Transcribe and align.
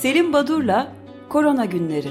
Selim 0.00 0.32
Badur'la 0.32 0.96
Korona 1.28 1.64
Günleri. 1.64 2.08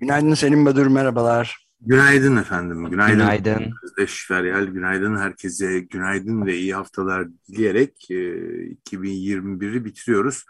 Günaydın 0.00 0.34
Selim 0.34 0.66
Badur, 0.66 0.86
merhabalar. 0.86 1.66
Günaydın 1.80 2.36
efendim. 2.36 2.90
Günaydın. 2.90 3.18
Günaydın. 3.18 3.74
Özdeş 3.82 4.26
Feryal, 4.28 4.64
günaydın. 4.66 5.16
Herkese 5.16 5.80
günaydın 5.80 6.46
ve 6.46 6.56
iyi 6.56 6.74
haftalar 6.74 7.28
dileyerek 7.48 8.10
e, 8.10 8.14
2021'i 8.14 9.84
bitiriyoruz. 9.84 10.44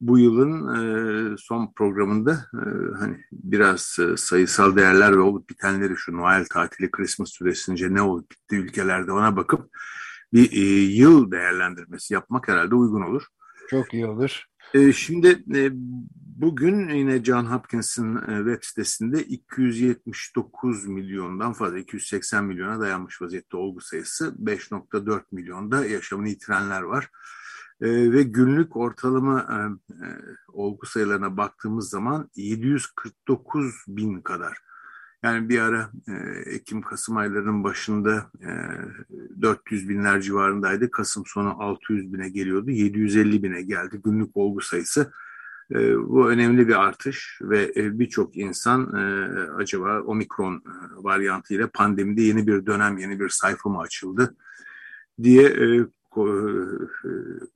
Bu 0.00 0.18
yılın 0.18 0.74
e, 0.74 1.36
son 1.38 1.72
programında 1.72 2.32
e, 2.32 2.62
hani 2.98 3.16
biraz 3.32 3.96
e, 3.98 4.16
sayısal 4.16 4.76
değerler 4.76 5.12
ve 5.16 5.20
olup 5.20 5.50
bitenleri 5.50 5.96
şu 5.96 6.16
Noel 6.16 6.44
tatili, 6.50 6.90
Christmas 6.90 7.30
süresince 7.30 7.94
ne 7.94 8.02
olup 8.02 8.30
bitti 8.30 8.56
ülkelerde 8.56 9.12
ona 9.12 9.36
bakıp 9.36 9.70
bir 10.32 10.52
e, 10.52 10.82
yıl 10.82 11.30
değerlendirmesi 11.30 12.14
yapmak 12.14 12.48
herhalde 12.48 12.74
uygun 12.74 13.02
olur. 13.02 13.22
Çok 13.70 13.94
iyi 13.94 14.06
olur. 14.06 14.44
E, 14.74 14.92
şimdi 14.92 15.42
e, 15.54 15.70
bugün 16.40 16.88
yine 16.88 17.24
John 17.24 17.44
Hopkins'in 17.44 18.16
e, 18.16 18.36
web 18.36 18.62
sitesinde 18.62 19.22
279 19.22 20.86
milyondan 20.86 21.52
fazla 21.52 21.78
280 21.78 22.44
milyona 22.44 22.80
dayanmış 22.80 23.22
vaziyette 23.22 23.56
olgu 23.56 23.80
sayısı 23.80 24.34
5.4 24.44 25.22
milyonda 25.32 25.86
yaşamını 25.86 26.28
yitirenler 26.28 26.82
var. 26.82 27.08
E, 27.80 28.12
ve 28.12 28.22
günlük 28.22 28.76
ortalama 28.76 29.40
e, 29.40 29.56
e, 29.92 30.08
olgu 30.52 30.86
sayılarına 30.86 31.36
baktığımız 31.36 31.90
zaman 31.90 32.30
749 32.36 33.84
bin 33.88 34.20
kadar. 34.20 34.58
Yani 35.22 35.48
bir 35.48 35.58
ara 35.58 35.90
e, 36.08 36.12
Ekim-Kasım 36.50 37.16
aylarının 37.16 37.64
başında 37.64 38.30
e, 38.40 38.50
400 39.42 39.88
binler 39.88 40.20
civarındaydı. 40.20 40.90
Kasım 40.90 41.26
sonu 41.26 41.62
600 41.62 42.12
bine 42.12 42.28
geliyordu. 42.28 42.70
750 42.70 43.42
bine 43.42 43.62
geldi 43.62 44.00
günlük 44.04 44.36
olgu 44.36 44.60
sayısı. 44.60 45.12
E, 45.70 45.98
bu 45.98 46.30
önemli 46.30 46.68
bir 46.68 46.74
artış 46.74 47.38
ve 47.42 47.72
e, 47.76 47.98
birçok 47.98 48.36
insan 48.36 48.94
e, 48.94 49.02
acaba 49.52 50.00
omikron 50.00 50.54
e, 50.56 50.62
varyantıyla 50.96 51.70
pandemide 51.74 52.22
yeni 52.22 52.46
bir 52.46 52.66
dönem, 52.66 52.98
yeni 52.98 53.20
bir 53.20 53.28
sayfa 53.28 53.68
mı 53.68 53.78
açıldı 53.78 54.36
diye 55.22 55.42
e, 55.42 55.86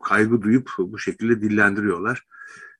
kaygı 0.02 0.42
duyup 0.42 0.70
bu 0.78 0.98
şekilde 0.98 1.40
dillendiriyorlar. 1.40 2.26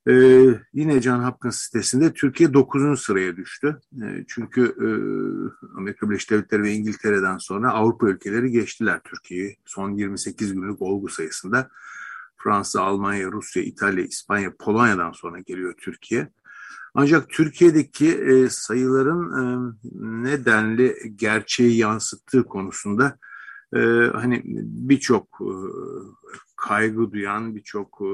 Ee, 0.07 0.45
yine 0.73 1.01
John 1.01 1.23
Hopkins 1.23 1.57
sitesinde 1.57 2.13
Türkiye 2.13 2.53
9. 2.53 3.01
sıraya 3.01 3.37
düştü. 3.37 3.79
Ee, 4.03 4.25
çünkü 4.27 4.61
e, 4.63 4.87
Amerika 5.77 6.09
Birleşik 6.09 6.31
Devletleri 6.31 6.63
ve 6.63 6.71
İngiltere'den 6.71 7.37
sonra 7.37 7.71
Avrupa 7.71 8.09
ülkeleri 8.09 8.51
geçtiler 8.51 9.01
Türkiye'yi. 9.03 9.57
Son 9.65 9.91
28 9.91 10.53
günlük 10.53 10.81
olgu 10.81 11.09
sayısında 11.09 11.69
Fransa, 12.37 12.81
Almanya, 12.81 13.31
Rusya, 13.31 13.63
İtalya, 13.63 14.03
İspanya, 14.03 14.53
Polonya'dan 14.59 15.11
sonra 15.11 15.39
geliyor 15.39 15.73
Türkiye. 15.77 16.29
Ancak 16.93 17.29
Türkiye'deki 17.29 18.11
e, 18.11 18.49
sayıların 18.49 19.31
e, 19.31 19.73
nedenli 20.23 20.95
gerçeği 21.15 21.77
yansıttığı 21.77 22.43
konusunda 22.43 23.17
e, 23.75 23.79
hani 24.13 24.41
birçok 24.65 25.27
e, 25.41 25.53
kaygı 26.55 27.11
duyan, 27.11 27.55
birçok 27.55 28.01
e, 28.01 28.11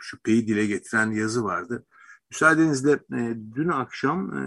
şüpheyi 0.00 0.48
dile 0.48 0.66
getiren 0.66 1.10
yazı 1.10 1.44
vardı. 1.44 1.84
Müsaadenizle 2.30 2.92
e, 2.92 3.36
dün 3.54 3.68
akşam 3.68 4.38
e, 4.38 4.44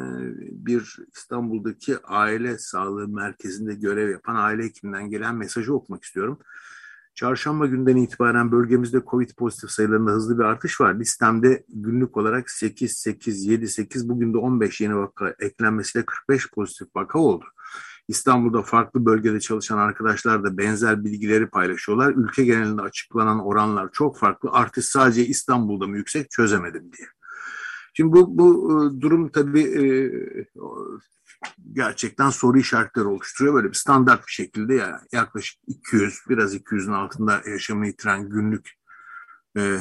bir 0.52 0.98
İstanbul'daki 1.16 1.98
aile 2.04 2.58
sağlığı 2.58 3.08
merkezinde 3.08 3.76
görev 3.76 4.10
yapan 4.10 4.36
aile 4.36 4.64
hekiminden 4.64 5.10
gelen 5.10 5.36
mesajı 5.36 5.74
okumak 5.74 6.04
istiyorum. 6.04 6.40
Çarşamba 7.16 7.66
günden 7.66 7.96
itibaren 7.96 8.52
bölgemizde 8.52 9.02
COVID 9.12 9.30
pozitif 9.38 9.70
sayılarında 9.70 10.12
hızlı 10.12 10.40
bir 10.40 10.44
artış 10.44 10.82
var. 10.82 11.00
Listemde 11.00 11.64
günlük 11.70 12.18
olarak 12.18 12.50
8, 12.50 12.98
8, 12.98 13.46
7, 13.46 13.68
8 13.68 14.10
bugün 14.10 14.34
de 14.34 14.38
15 14.38 14.82
yeni 14.82 14.98
vaka 14.98 15.36
eklenmesiyle 15.40 16.06
45 16.06 16.52
pozitif 16.52 16.88
vaka 16.96 17.20
oldu. 17.20 17.46
İstanbul'da 18.12 18.62
farklı 18.62 19.06
bölgede 19.06 19.40
çalışan 19.40 19.78
arkadaşlar 19.78 20.44
da 20.44 20.58
benzer 20.58 21.04
bilgileri 21.04 21.50
paylaşıyorlar. 21.50 22.14
Ülke 22.16 22.44
genelinde 22.44 22.82
açıklanan 22.82 23.46
oranlar 23.46 23.90
çok 23.92 24.18
farklı. 24.18 24.50
Artış 24.52 24.86
sadece 24.86 25.26
İstanbul'da 25.26 25.88
mı 25.88 25.98
yüksek 25.98 26.32
çözemedim 26.32 26.92
diye. 26.98 27.08
Şimdi 27.94 28.14
bu, 28.14 28.38
bu 28.38 28.72
e, 28.72 29.02
durum 29.02 29.30
tabii 29.30 29.62
e, 29.62 29.86
gerçekten 31.74 32.30
soru 32.30 32.60
işaretleri 32.60 33.06
oluşturuyor. 33.06 33.56
Böyle 33.56 33.70
bir 33.70 33.78
standart 33.78 34.28
bir 34.28 34.32
şekilde 34.32 34.76
yani 34.76 34.96
yaklaşık 35.12 35.62
200, 35.68 36.20
biraz 36.30 36.56
200'ün 36.56 36.94
altında 36.94 37.42
yaşamını 37.46 37.88
yitiren 37.88 38.30
günlük 38.30 38.72
e, 39.58 39.78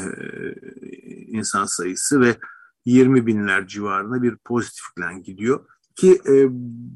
insan 1.26 1.64
sayısı 1.64 2.20
ve 2.20 2.36
20 2.84 3.26
binler 3.26 3.66
civarında 3.66 4.22
bir 4.22 4.36
pozitiflen 4.36 5.22
gidiyor. 5.22 5.66
Ki 6.00 6.20
e, 6.28 6.46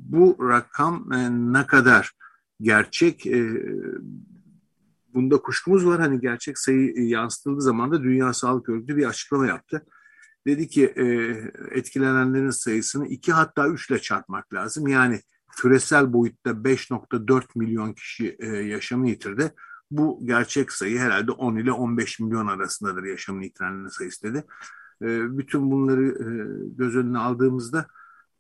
bu 0.08 0.36
rakam 0.40 1.12
e, 1.12 1.30
ne 1.30 1.66
kadar 1.66 2.12
gerçek 2.60 3.26
e, 3.26 3.62
bunda 5.14 5.36
kuşkumuz 5.36 5.86
var. 5.86 6.00
Hani 6.00 6.20
gerçek 6.20 6.58
sayı 6.58 6.94
yansıtıldığı 6.96 7.62
zaman 7.62 7.92
da 7.92 8.02
Dünya 8.02 8.32
Sağlık 8.32 8.68
Örgütü 8.68 8.96
bir 8.96 9.08
açıklama 9.08 9.46
yaptı. 9.46 9.86
Dedi 10.46 10.68
ki 10.68 10.84
e, 10.96 11.04
etkilenenlerin 11.70 12.50
sayısını 12.50 13.06
iki 13.06 13.32
hatta 13.32 13.68
üçle 13.68 13.98
çarpmak 13.98 14.54
lazım. 14.54 14.88
Yani 14.88 15.20
küresel 15.56 16.12
boyutta 16.12 16.50
5.4 16.50 17.44
milyon 17.56 17.92
kişi 17.92 18.36
e, 18.38 18.46
yaşamını 18.46 19.08
yitirdi. 19.08 19.54
Bu 19.90 20.20
gerçek 20.24 20.72
sayı 20.72 20.98
herhalde 20.98 21.32
10 21.32 21.56
ile 21.56 21.72
15 21.72 22.20
milyon 22.20 22.46
arasındadır 22.46 23.04
yaşamını 23.04 23.44
yitirenlerin 23.44 23.88
sayısı 23.88 24.22
dedi. 24.22 24.44
E, 25.02 25.38
bütün 25.38 25.70
bunları 25.70 26.06
e, 26.06 26.26
göz 26.76 26.96
önüne 26.96 27.18
aldığımızda 27.18 27.86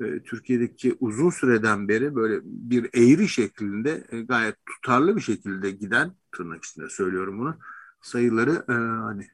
e, 0.00 0.22
Türkiye'deki 0.22 0.96
uzun 1.00 1.30
süreden 1.30 1.88
beri 1.88 2.14
böyle 2.14 2.40
bir 2.44 2.84
eğri 2.94 3.28
şeklinde 3.28 4.04
e, 4.10 4.20
gayet 4.20 4.56
tutarlı 4.66 5.16
bir 5.16 5.20
şekilde 5.20 5.70
giden 5.70 6.12
tırnak 6.32 6.64
içinde 6.64 6.88
söylüyorum 6.88 7.38
bunu 7.38 7.56
sayıları 8.02 8.64
e, 8.68 8.72
hani 8.72 9.28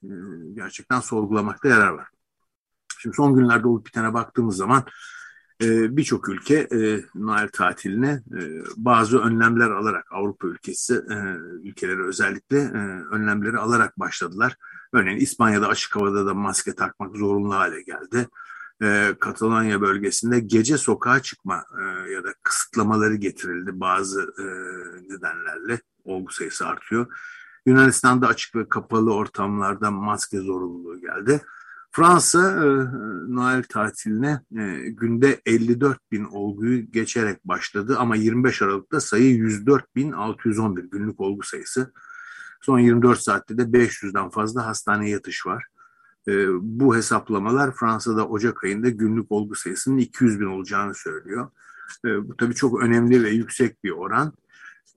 gerçekten 0.55 1.01
sorgulamakta 1.01 1.69
yarar 1.69 1.91
var. 1.91 2.09
Şimdi 2.99 3.17
son 3.17 3.35
günlerde 3.35 3.69
olup 3.69 3.87
bitene 3.87 4.15
baktığımız 4.15 4.57
zaman 4.57 4.85
birçok 5.63 6.29
ülke 6.29 6.69
Noel 7.15 7.49
tatiline 7.49 8.23
bazı 8.77 9.19
önlemler 9.19 9.71
alarak 9.71 10.13
Avrupa 10.13 10.49
ülkesi 10.49 10.95
e, 10.95 11.17
ülkeleri 11.63 12.03
özellikle 12.03 12.71
önlemleri 13.11 13.59
alarak 13.59 13.99
başladılar. 13.99 14.57
Örneğin 14.93 15.19
İspanya'da 15.19 15.69
açık 15.69 15.97
havada 15.97 16.27
da 16.27 16.35
maske 16.35 16.75
takmak 16.75 17.17
zorunlu 17.17 17.55
hale 17.55 17.83
geldi 17.83 18.29
e, 18.83 19.15
Katalanya 19.21 19.81
bölgesinde 19.81 20.41
gece 20.41 20.79
sokağa 20.79 21.23
çıkma 21.23 21.65
e, 21.81 22.11
ya 22.11 22.25
da 22.25 22.35
kısıtlamaları 22.43 23.15
getirildi 23.15 23.81
bazı 23.81 24.35
e, 24.39 24.45
nedenlerle. 25.15 25.81
Olgu 26.05 26.33
sayısı 26.33 26.67
artıyor. 26.67 27.07
Yunanistan'da 27.67 28.29
açık 28.29 28.57
ve 28.57 28.69
kapalı 28.69 29.15
ortamlarda 29.15 29.91
maske 29.91 30.39
zorunluluğu 30.39 31.01
geldi. 31.01 31.41
Fransa 31.93 32.55
Noel 33.29 33.63
tatiline 33.63 34.41
günde 34.87 35.41
54 35.47 36.13
bin 36.13 36.25
olguyu 36.25 36.93
geçerek 36.93 37.45
başladı 37.45 37.97
ama 37.99 38.17
25 38.17 38.63
Aralık'ta 38.63 39.01
sayı 39.01 39.35
104 39.35 39.97
bin 39.97 40.13
611 40.13 40.85
günlük 40.85 41.21
olgu 41.21 41.43
sayısı. 41.43 41.93
Son 42.61 42.79
24 42.79 43.21
saatte 43.21 43.59
de 43.59 43.63
500'den 43.63 44.29
fazla 44.29 44.67
hastane 44.67 45.11
yatış 45.11 45.47
var. 45.47 45.65
E, 46.29 46.47
bu 46.61 46.97
hesaplamalar 46.97 47.75
Fransa'da 47.75 48.29
Ocak 48.29 48.65
ayında 48.65 48.89
günlük 48.89 49.33
olgu 49.33 49.55
sayısının 49.55 49.99
200 49.99 50.41
bin 50.41 50.47
olacağını 50.47 50.95
söylüyor. 50.95 51.51
E, 52.05 52.29
bu 52.29 52.37
tabii 52.37 52.55
çok 52.55 52.83
önemli 52.83 53.25
ve 53.25 53.31
yüksek 53.31 53.85
bir 53.85 53.91
oran. 53.91 54.33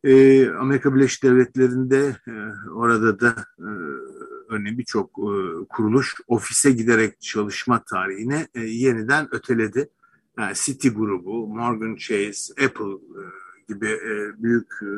E, 0.04 0.48
Amerika 0.50 0.96
Birleşik 0.96 1.24
Devletleri'nde 1.24 2.16
e, 2.28 2.34
orada 2.70 3.20
da 3.20 3.36
e, 3.60 3.70
örneğin 4.50 4.78
birçok 4.78 5.10
e, 5.10 5.32
kuruluş 5.70 6.16
ofise 6.28 6.72
giderek 6.72 7.22
çalışma 7.22 7.84
tarihine 7.84 8.48
e, 8.56 8.62
yeniden 8.62 9.36
öteledi. 9.36 9.90
Yani 10.38 10.54
City 10.56 10.88
grubu, 10.88 11.48
Morgan 11.48 11.96
Chase, 11.96 12.66
Apple 12.66 12.94
e, 12.94 13.22
gibi 13.68 13.88
e, 13.88 14.44
büyük 14.44 14.68
e, 14.82 14.94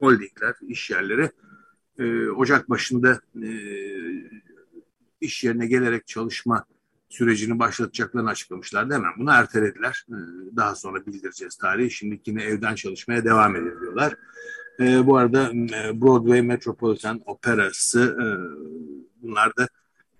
holdingler, 0.00 0.54
iş 0.68 0.90
yerleri 0.90 1.30
e, 1.98 2.28
Ocak 2.28 2.70
başında 2.70 3.20
e, 3.42 3.48
iş 5.22 5.44
yerine 5.44 5.66
gelerek 5.66 6.06
çalışma 6.06 6.64
sürecini 7.08 7.58
başlatacaklarını 7.58 8.30
açıklamışlardı. 8.30 8.94
Hemen 8.94 9.12
bunu 9.18 9.30
ertelediler. 9.30 10.06
Ee, 10.08 10.14
daha 10.56 10.74
sonra 10.74 11.06
bildireceğiz 11.06 11.56
tarihi. 11.56 11.90
Şimdi 11.90 12.20
yine 12.26 12.42
evden 12.42 12.74
çalışmaya 12.74 13.24
devam 13.24 13.56
ediyorlar. 13.56 14.14
Bu 14.78 15.16
arada 15.16 15.50
e, 15.52 16.00
Broadway 16.00 16.42
Metropolitan 16.42 17.20
Operası 17.26 18.16
e, 18.20 18.26
bunlar 19.22 19.56
da 19.56 19.68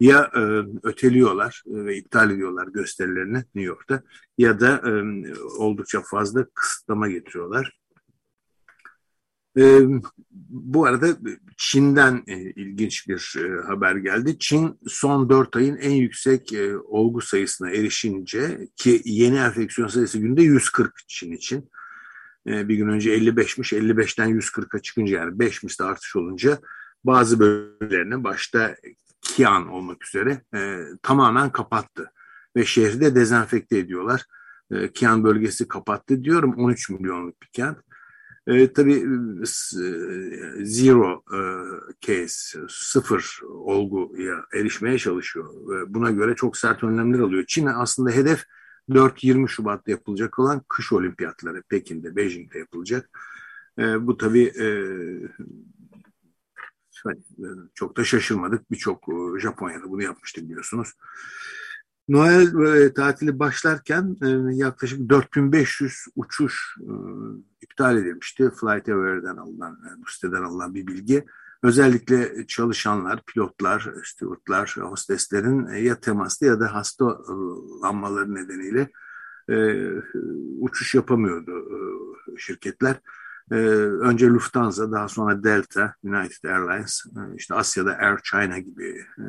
ya 0.01 0.31
e, 0.35 0.41
öteliyorlar 0.83 1.63
ve 1.67 1.97
iptal 1.97 2.31
ediyorlar 2.31 2.67
gösterilerini 2.67 3.37
New 3.37 3.63
York'ta 3.63 4.03
ya 4.39 4.61
da 4.61 4.83
oldukça 5.59 6.01
fazla 6.01 6.47
kısıtlama 6.55 7.09
getiriyorlar. 7.09 7.81
E, 9.59 9.81
bu 10.51 10.87
arada 10.87 11.17
Çin'den 11.57 12.23
e, 12.27 12.37
ilginç 12.37 13.09
bir 13.09 13.35
e, 13.39 13.63
haber 13.67 13.97
geldi. 13.97 14.39
Çin 14.39 14.79
son 14.89 15.31
4 15.31 15.57
ayın 15.57 15.77
en 15.77 15.91
yüksek 15.91 16.53
e, 16.53 16.77
olgu 16.77 17.21
sayısına 17.21 17.71
erişince 17.71 18.69
ki 18.77 19.03
yeni 19.05 19.37
enfeksiyon 19.37 19.89
sayısı 19.89 20.19
günde 20.19 20.43
140 20.43 20.93
Çin 21.09 21.33
için. 21.33 21.71
E, 22.47 22.69
bir 22.69 22.77
gün 22.77 22.89
önce 22.89 23.19
55'miş 23.19 23.77
55'ten 23.77 24.29
140'a 24.29 24.83
çıkınca 24.83 25.19
yani 25.19 25.39
5 25.39 25.63
misli 25.63 25.85
artış 25.85 26.17
olunca 26.17 26.59
bazı 27.05 27.41
bölgelerine 27.41 28.25
başta 28.25 28.77
Kian 29.23 29.69
olmak 29.69 30.07
üzere 30.09 30.43
e, 30.55 30.79
tamamen 31.03 31.53
kapattı. 31.53 32.13
Ve 32.57 32.65
şehri 32.65 33.01
de 33.01 33.15
dezenfekte 33.15 33.79
ediyorlar. 33.79 34.25
E, 34.71 34.93
Kian 34.93 35.25
bölgesi 35.25 35.69
kapattı 35.69 36.25
diyorum 36.25 36.55
13 36.57 36.91
milyonluk 36.91 37.43
bir 37.43 37.47
kent. 37.47 37.79
E, 38.47 38.73
tabii 38.73 39.06
zero 40.65 41.25
e, 41.35 41.41
case, 42.00 42.59
sıfır 42.69 43.41
olguya 43.49 44.44
erişmeye 44.55 44.99
çalışıyor. 44.99 45.55
E, 45.55 45.94
buna 45.94 46.11
göre 46.11 46.35
çok 46.35 46.56
sert 46.56 46.85
önlemler 46.85 47.19
alıyor. 47.19 47.44
Çin 47.47 47.67
aslında 47.67 48.11
hedef 48.11 48.44
4-20 48.91 49.49
Şubat'ta 49.49 49.91
yapılacak 49.91 50.39
olan 50.39 50.62
kış 50.69 50.93
olimpiyatları 50.93 51.62
Pekin'de, 51.62 52.17
Beijing'de 52.17 52.59
yapılacak. 52.59 53.11
E, 53.79 54.06
bu 54.06 54.17
tabii 54.17 54.44
e, 54.44 54.67
hani, 57.05 57.19
e, 57.19 57.47
çok 57.75 57.97
da 57.97 58.05
şaşırmadık. 58.05 58.71
Birçok 58.71 59.09
e, 59.09 59.41
Japonya'da 59.41 59.91
bunu 59.91 60.03
yapmıştı 60.03 60.43
biliyorsunuz. 60.43 60.93
Noel 62.09 62.77
e, 62.77 62.94
tatili 62.94 63.39
başlarken 63.39 64.17
e, 64.23 64.55
yaklaşık 64.55 65.09
4500 65.09 66.05
uçuş 66.17 66.77
e, 66.81 66.93
iptal 67.73 67.97
edilmişti. 67.97 68.51
Flight 68.51 68.89
Aware'den 68.89 69.37
alınan, 69.37 69.73
e, 69.73 70.03
bu 70.03 70.11
siteden 70.11 70.43
alınan 70.43 70.75
bir 70.75 70.87
bilgi. 70.87 71.25
Özellikle 71.63 72.47
çalışanlar, 72.47 73.23
pilotlar, 73.27 73.89
stewardlar, 74.05 74.77
hosteslerin 74.81 75.67
e, 75.67 75.81
ya 75.81 76.01
temaslı 76.01 76.47
ya 76.47 76.61
da 76.61 76.75
hastalanmaları 76.75 78.35
nedeniyle 78.35 78.91
e, 79.49 79.87
uçuş 80.61 80.95
yapamıyordu 80.95 81.53
e, 81.53 81.79
şirketler. 82.39 83.01
E, 83.51 83.55
önce 83.55 84.29
Lufthansa, 84.29 84.93
daha 84.93 85.09
sonra 85.09 85.45
Delta, 85.45 85.95
United 86.05 86.49
Airlines, 86.49 87.05
e, 87.07 87.37
işte 87.37 87.55
Asya'da 87.55 87.97
Air 87.97 88.19
China 88.23 88.59
gibi 88.59 89.07
e, 89.19 89.25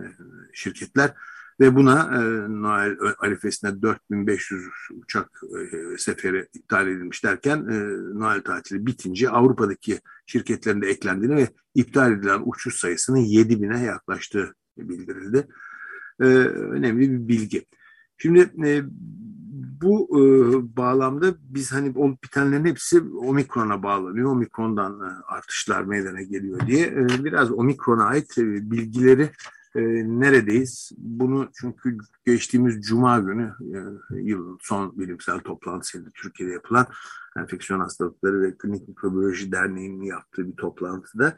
şirketler 0.54 1.14
ve 1.60 1.76
buna 1.76 2.02
e, 2.02 2.20
Noel 2.62 2.98
arifesinde 3.20 3.82
4500 3.82 4.64
uçak 4.92 5.42
e, 5.74 5.98
seferi 5.98 6.48
iptal 6.54 6.88
edilmiş 6.88 7.24
derken 7.24 7.58
e, 7.58 7.76
Noel 8.20 8.42
tatili 8.42 8.86
bitince 8.86 9.30
Avrupa'daki 9.30 10.00
şirketlerin 10.26 10.82
de 10.82 10.88
eklendiğini 10.88 11.36
ve 11.36 11.48
iptal 11.76 12.12
edilen 12.12 12.42
uçuş 12.46 12.76
sayısının 12.76 13.20
7000'e 13.20 13.84
yaklaştığı 13.86 14.56
bildirildi. 14.78 15.48
E, 16.20 16.26
önemli 16.26 17.12
bir 17.12 17.28
bilgi. 17.28 17.66
Şimdi 18.18 18.40
e, 18.66 18.84
bu 19.82 20.10
e, 20.12 20.22
bağlamda 20.78 21.36
biz 21.42 21.72
hani 21.72 21.94
olup 21.96 22.24
bitenlerin 22.24 22.66
hepsi 22.66 23.02
omikrona 23.02 23.84
bağlanıyor. 23.84 24.32
Omikrondan 24.32 25.00
e, 25.00 25.34
artışlar 25.34 25.84
meydana 25.84 26.22
geliyor 26.22 26.68
diye 26.68 26.88
e, 26.88 27.24
biraz 27.24 27.52
omikrona 27.52 28.06
ait 28.06 28.38
e, 28.38 28.72
bilgileri 28.72 29.30
e, 29.76 29.82
neredeyiz? 30.20 30.92
Bunu 30.98 31.50
çünkü 31.54 31.98
geçtiğimiz 32.26 32.82
Cuma 32.82 33.20
günü 33.20 33.54
e, 33.62 33.80
yılın 34.22 34.58
son 34.62 35.00
bilimsel 35.00 35.40
toplantısıydı 35.40 36.12
Türkiye'de 36.14 36.54
yapılan 36.54 36.88
Enfeksiyon 37.38 37.80
Hastalıkları 37.80 38.42
ve 38.42 38.58
Klinik 38.58 38.88
Mikrobiyoloji 38.88 39.52
Derneği'nin 39.52 40.04
yaptığı 40.04 40.48
bir 40.48 40.56
toplantıda 40.56 41.38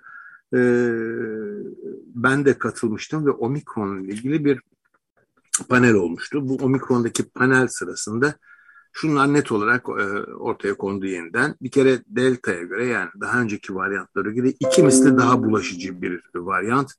e, 0.53 0.59
ben 2.15 2.45
de 2.45 2.57
katılmıştım 2.57 3.25
ve 3.25 3.31
omikron 3.31 4.03
ile 4.03 4.13
ilgili 4.13 4.45
bir 4.45 4.61
panel 5.69 5.93
olmuştu. 5.93 6.49
Bu 6.49 6.55
omikrondaki 6.55 7.29
panel 7.29 7.67
sırasında 7.67 8.35
şunlar 8.93 9.33
net 9.33 9.51
olarak 9.51 9.89
e, 9.89 10.03
ortaya 10.33 10.77
kondu 10.77 11.05
yeniden. 11.05 11.55
Bir 11.61 11.71
kere 11.71 11.99
delta'ya 12.07 12.63
göre 12.63 12.85
yani 12.85 13.09
daha 13.21 13.41
önceki 13.41 13.75
varyantlara 13.75 14.29
göre 14.29 14.49
iki 14.49 14.83
misli 14.83 15.17
daha 15.17 15.43
bulaşıcı 15.43 16.01
bir 16.01 16.21
varyant 16.35 16.91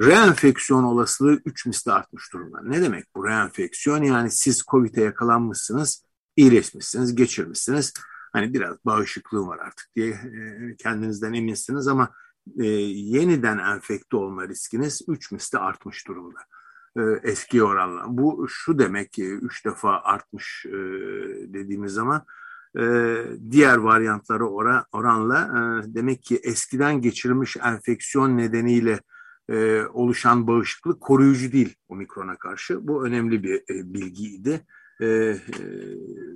reenfeksiyon 0.00 0.84
olasılığı 0.84 1.40
3 1.44 1.66
misli 1.66 1.92
artmış 1.92 2.32
durumda. 2.32 2.60
Ne 2.62 2.82
demek 2.82 3.04
bu 3.16 3.26
reenfeksiyon? 3.26 4.02
Yani 4.02 4.30
siz 4.30 4.62
COVID'e 4.70 5.00
yakalanmışsınız, 5.00 6.04
iyileşmişsiniz, 6.36 7.14
geçirmişsiniz. 7.14 7.92
Hani 8.32 8.54
biraz 8.54 8.76
bağışıklığım 8.84 9.48
var 9.48 9.58
artık 9.58 9.88
diye 9.96 10.08
e, 10.08 10.76
kendinizden 10.76 11.32
eminsiniz 11.32 11.88
ama 11.88 12.10
e, 12.58 12.66
yeniden 12.66 13.58
enfekte 13.58 14.16
olma 14.16 14.48
riskiniz 14.48 15.02
3 15.08 15.32
misli 15.32 15.58
artmış 15.58 16.08
durumda 16.08 16.38
e, 16.96 17.02
eski 17.22 17.62
oranla. 17.62 18.04
Bu 18.08 18.46
şu 18.48 18.78
demek 18.78 19.12
ki 19.12 19.24
3 19.24 19.64
defa 19.64 19.90
artmış 19.90 20.66
dediğimiz 21.46 21.92
zaman 21.92 22.24
e, 22.78 22.82
diğer 23.50 23.76
varyantları 23.76 24.48
oran, 24.48 24.84
oranla 24.92 25.50
demek 25.84 26.22
ki 26.22 26.40
eskiden 26.42 27.00
geçirilmiş 27.00 27.56
enfeksiyon 27.56 28.36
nedeniyle 28.36 29.00
e, 29.50 29.82
oluşan 29.92 30.46
bağışıklık 30.46 31.00
koruyucu 31.00 31.52
değil 31.52 31.74
omikrona 31.88 32.36
karşı. 32.36 32.88
Bu 32.88 33.06
önemli 33.06 33.42
bir 33.42 33.54
e, 33.54 33.94
bilgiydi. 33.94 34.66
E, 35.00 35.06
e, 35.06 35.36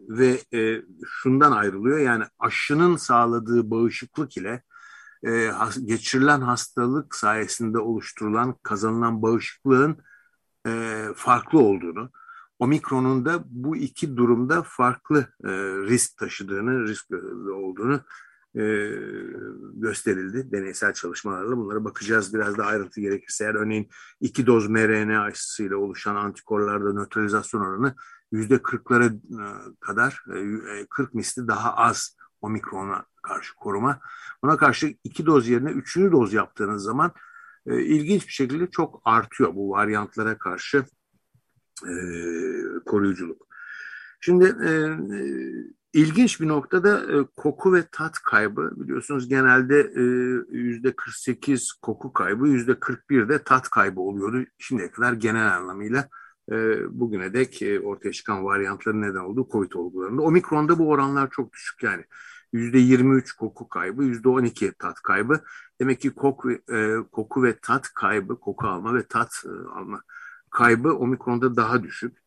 ve 0.09 0.39
e, 0.55 0.83
şundan 1.07 1.53
ayrılıyor 1.53 1.99
yani 1.99 2.25
aşının 2.39 2.97
sağladığı 2.97 3.71
bağışıklık 3.71 4.37
ile 4.37 4.63
e, 5.23 5.47
has, 5.47 5.79
geçirilen 5.85 6.41
hastalık 6.41 7.15
sayesinde 7.15 7.79
oluşturulan 7.79 8.57
kazanılan 8.63 9.23
bağışıklığın 9.23 9.97
e, 10.67 11.05
farklı 11.17 11.59
olduğunu, 11.59 12.11
omikronun 12.59 13.25
da 13.25 13.45
bu 13.47 13.77
iki 13.77 14.17
durumda 14.17 14.63
farklı 14.63 15.19
e, 15.45 15.51
risk 15.89 16.17
taşıdığını, 16.17 16.89
risk 16.89 17.07
olduğunu 17.55 18.01
e, 18.57 18.63
gösterildi 19.75 20.53
deneysel 20.53 20.93
çalışmalarla. 20.93 21.57
Bunlara 21.57 21.85
bakacağız 21.85 22.35
biraz 22.35 22.59
da 22.59 22.67
ayrıntı 22.67 23.01
gerekirse. 23.01 23.45
Eğer 23.45 23.55
örneğin 23.55 23.89
iki 24.21 24.47
doz 24.47 24.69
mRNA 24.69 25.23
aşısıyla 25.23 25.77
oluşan 25.77 26.17
antikorlarda 26.17 26.93
nötralizasyon 26.93 27.61
oranı 27.61 27.95
yüzde 28.33 28.63
kırklara 28.63 29.05
e, 29.05 29.47
kadar, 29.81 30.25
e, 30.81 30.87
40 30.91 31.15
misli 31.15 31.49
daha 31.49 31.75
az 31.77 32.17
omikrona 32.41 33.07
karşı 33.23 33.55
koruma. 33.55 34.01
Buna 34.43 34.57
karşı 34.57 34.95
iki 35.05 35.27
doz 35.27 35.49
yerine 35.49 35.71
üçüncü 35.71 36.13
doz 36.13 36.33
yaptığınız 36.33 36.83
zaman 36.83 37.13
e, 37.67 37.83
ilginç 37.83 38.27
bir 38.27 38.33
şekilde 38.33 38.71
çok 38.71 39.03
artıyor 39.05 39.55
bu 39.55 39.71
varyantlara 39.71 40.39
karşı 40.39 40.85
e, 41.83 41.93
koruyuculuk. 42.87 43.47
Şimdi 44.21 44.45
e, 44.45 44.71
İlginç 45.95 46.41
bir 46.41 46.49
noktada 46.49 47.19
e, 47.21 47.27
koku 47.37 47.75
ve 47.75 47.85
tat 47.93 48.19
kaybı 48.19 48.73
biliyorsunuz 48.77 49.29
genelde 49.29 49.81
e, 49.81 50.03
yüzde 50.57 50.93
48 50.97 51.73
koku 51.73 52.13
kaybı 52.13 52.49
yüzde 52.49 52.81
41 52.81 53.29
de 53.29 53.43
tat 53.43 53.71
kaybı 53.71 54.01
oluyordu 54.01 54.47
şimdiye 54.59 54.91
kadar 54.91 55.13
genel 55.13 55.57
anlamıyla 55.57 56.09
e, 56.53 56.55
bugüne 57.01 57.35
dek 57.35 57.63
e, 57.63 57.81
ortaya 57.81 58.13
çıkan 58.13 58.45
varyantların 58.45 59.03
neden 59.03 59.19
olduğu 59.19 59.49
COVID 59.53 59.73
olgularında. 59.73 60.23
Omikron'da 60.23 60.79
bu 60.79 60.89
oranlar 60.89 61.31
çok 61.31 61.53
düşük 61.53 61.83
yani 61.83 62.05
yüzde 62.53 62.79
23 62.79 63.33
koku 63.33 63.69
kaybı 63.69 64.05
yüzde 64.05 64.29
12 64.29 64.73
tat 64.73 65.01
kaybı 65.03 65.41
demek 65.81 66.01
ki 66.01 66.11
koku, 66.11 66.51
e, 66.53 66.97
koku 67.13 67.43
ve 67.43 67.59
tat 67.63 67.89
kaybı 67.95 68.41
koku 68.41 68.67
alma 68.67 68.95
ve 68.95 69.07
tat 69.07 69.45
e, 69.47 69.49
alma 69.49 70.03
kaybı 70.51 70.93
omikronda 70.93 71.57
daha 71.57 71.83
düşük. 71.83 72.19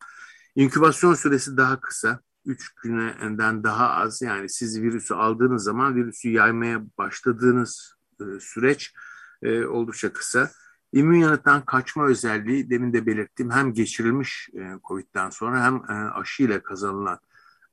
İnkübasyon 0.54 1.14
süresi 1.14 1.56
daha 1.56 1.80
kısa 1.80 2.20
3 2.48 2.74
günden 2.74 3.64
daha 3.64 3.90
az 3.90 4.22
yani 4.22 4.48
siz 4.48 4.82
virüsü 4.82 5.14
aldığınız 5.14 5.64
zaman 5.64 5.96
virüsü 5.96 6.28
yaymaya 6.28 6.84
başladığınız 6.98 7.94
e, 8.20 8.24
süreç 8.40 8.94
e, 9.42 9.64
oldukça 9.64 10.12
kısa. 10.12 10.50
İmmün 10.92 11.18
yanıttan 11.18 11.64
kaçma 11.64 12.06
özelliği 12.06 12.70
demin 12.70 12.92
de 12.92 13.06
belirttiğim 13.06 13.50
hem 13.50 13.72
geçirilmiş 13.72 14.48
e, 14.54 14.78
COVID'den 14.84 15.30
sonra 15.30 15.64
hem 15.64 15.76
e, 15.76 16.10
aşı 16.10 16.42
ile 16.42 16.62
kazanılan 16.62 17.18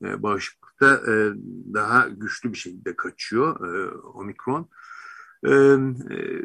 e, 0.04 0.24
bağışıklıkta 0.24 1.12
e, 1.12 1.34
daha 1.74 2.08
güçlü 2.08 2.52
bir 2.52 2.58
şekilde 2.58 2.96
kaçıyor 2.96 3.76
e, 3.76 3.92
omikron. 3.98 4.70
E, 5.44 5.52
e, 5.52 6.42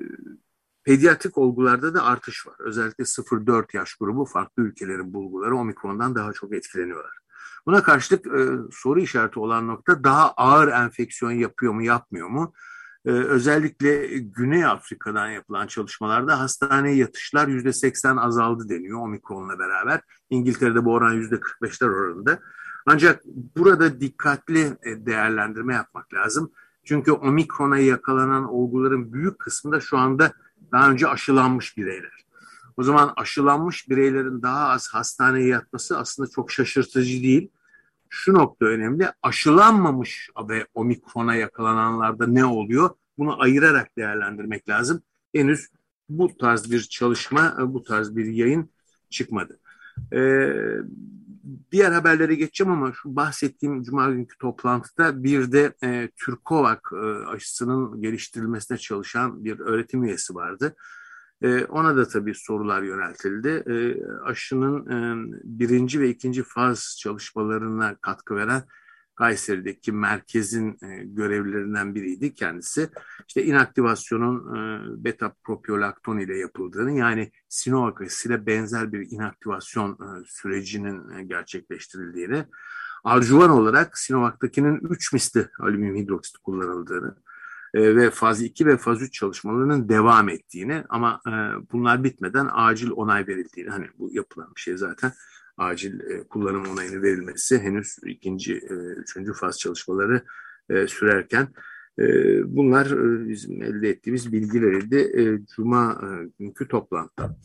pediatrik 0.85 1.39
olgularda 1.39 1.95
da 1.95 2.05
artış 2.05 2.47
var. 2.47 2.57
Özellikle 2.59 3.05
0-4 3.05 3.77
yaş 3.77 3.95
grubu 3.95 4.25
farklı 4.25 4.63
ülkelerin 4.63 5.15
bulguları 5.15 5.57
omikrondan 5.57 6.15
daha 6.15 6.33
çok 6.33 6.55
etkileniyorlar. 6.55 7.20
Buna 7.67 7.83
karşılık 7.83 8.27
e, 8.27 8.49
soru 8.73 9.01
işareti 9.01 9.41
olan 9.41 9.69
nokta 9.69 10.05
daha 10.05 10.33
ağır 10.33 10.69
enfeksiyon 10.69 11.33
yapıyor 11.33 11.73
mu 11.73 11.83
yapmıyor 11.83 12.29
mu? 12.29 12.53
Ee, 13.07 13.11
özellikle 13.11 14.19
Güney 14.19 14.65
Afrika'dan 14.65 15.29
yapılan 15.29 15.67
çalışmalarda 15.67 16.41
hastaneye 16.41 16.97
yatışlar 16.97 17.49
yüzde 17.49 17.73
seksen 17.73 18.17
azaldı 18.17 18.69
deniyor 18.69 19.01
omikronla 19.01 19.59
beraber. 19.59 20.01
İngiltere'de 20.31 20.85
bu 20.85 20.93
oran 20.93 21.13
yüzde 21.13 21.35
45'ler 21.35 21.87
oranında. 21.87 22.39
Ancak 22.87 23.25
burada 23.57 24.01
dikkatli 24.01 24.61
e, 24.61 25.07
değerlendirme 25.07 25.75
yapmak 25.75 26.15
lazım. 26.15 26.53
Çünkü 26.85 27.13
omikrona 27.13 27.79
yakalanan 27.79 28.45
olguların 28.45 29.13
büyük 29.13 29.39
kısmı 29.39 29.73
da 29.73 29.81
şu 29.81 29.99
anda 29.99 30.33
daha 30.73 30.91
önce 30.91 31.09
aşılanmış 31.09 31.77
bireyler. 31.77 32.25
O 32.77 32.83
zaman 32.83 33.13
aşılanmış 33.17 33.89
bireylerin 33.89 34.43
daha 34.43 34.69
az 34.69 34.89
hastaneye 34.89 35.47
yatması 35.47 35.99
aslında 35.99 36.31
çok 36.31 36.51
şaşırtıcı 36.51 37.23
değil. 37.23 37.51
Şu 38.09 38.35
nokta 38.35 38.67
önemli. 38.67 39.09
Aşılanmamış 39.23 40.31
ve 40.49 40.67
omikrona 40.75 41.35
yakalananlarda 41.35 42.27
ne 42.27 42.45
oluyor? 42.45 42.91
Bunu 43.19 43.43
ayırarak 43.43 43.97
değerlendirmek 43.97 44.69
lazım. 44.69 45.03
Henüz 45.35 45.69
bu 46.09 46.37
tarz 46.37 46.71
bir 46.71 46.81
çalışma, 46.81 47.57
bu 47.75 47.83
tarz 47.83 48.17
bir 48.17 48.27
yayın 48.27 48.71
çıkmadı. 49.11 49.61
Ee, 50.13 50.53
diğer 51.73 51.93
haberlere 51.93 52.35
geçeceğim 52.35 52.73
ama 52.73 52.93
şu 52.93 53.17
bahsettiğim 53.17 53.83
Cuma 53.83 54.11
günkü 54.11 54.39
toplantıda 54.39 55.25
bir 55.25 55.53
de 55.53 55.75
e, 55.85 56.09
Türkovak 56.17 56.91
e, 56.93 57.27
aşısının 57.27 58.03
geliştirilmesine 58.03 58.79
çalışan 58.79 59.45
bir 59.45 59.61
öğretim 59.61 60.05
üyesi 60.05 60.35
vardı. 60.35 60.77
E, 61.43 61.65
ona 61.65 61.97
da 61.97 62.09
tabii 62.09 62.35
sorular 62.35 62.83
yöneltildi. 62.83 63.49
E, 63.49 64.05
aşının 64.25 65.41
birinci 65.45 66.01
ve 66.01 66.09
ikinci 66.09 66.43
faz 66.43 66.97
çalışmalarına 66.99 67.97
katkı 67.97 68.37
veren 68.37 68.63
Kayseri'deki 69.21 69.93
merkezin 69.93 70.79
e, 70.83 71.05
görevlilerinden 71.05 71.95
biriydi 71.95 72.35
kendisi. 72.35 72.89
İşte 73.29 73.45
inaktivasyonun 73.45 74.57
e, 74.57 74.81
beta 75.05 75.35
propiolakton 75.45 76.19
ile 76.19 76.39
yapıldığını 76.39 76.93
yani 76.93 77.33
Sinovac 77.49 78.27
ile 78.27 78.47
benzer 78.47 78.93
bir 78.93 79.11
inaktivasyon 79.11 79.93
e, 79.93 80.25
sürecinin 80.27 81.11
e, 81.11 81.23
gerçekleştirildiğini, 81.23 82.45
arjuvan 83.05 83.51
olarak 83.51 83.99
Sinovac'takinin 83.99 84.81
3 84.91 85.13
misli 85.13 85.49
alüminyum 85.59 85.97
hidroksit 85.97 86.39
kullanıldığını, 86.39 87.17
e, 87.75 87.97
ve 87.97 88.11
faz 88.11 88.43
2 88.43 88.67
ve 88.67 88.77
faz 88.77 89.03
3 89.03 89.13
çalışmalarının 89.13 89.89
devam 89.89 90.29
ettiğini 90.29 90.85
ama 90.89 91.21
e, 91.27 91.33
bunlar 91.73 92.05
bitmeden 92.05 92.49
acil 92.53 92.91
onay 92.91 93.27
verildiğini 93.27 93.71
hani 93.71 93.87
bu 93.99 94.11
yapılan 94.13 94.53
bir 94.57 94.61
şey 94.61 94.77
zaten 94.77 95.13
acil 95.57 96.01
e, 96.01 96.25
kullanım 96.25 96.67
onayını 96.73 97.03
verilmesi 97.03 97.59
henüz 97.59 97.97
ikinci, 98.07 98.55
e, 98.55 98.75
üçüncü 98.75 99.33
faz 99.33 99.59
çalışmaları 99.59 100.25
e, 100.71 100.87
sürerken 100.87 101.49
e, 101.99 102.05
bunlar 102.57 102.87
e, 102.87 103.29
bizim 103.29 103.63
elde 103.63 103.89
ettiğimiz 103.89 104.33
bilgileriydi 104.33 104.97
e, 104.97 105.47
Cuma 105.57 106.01
günkü 106.39 106.69
toplantıda. 106.69 107.37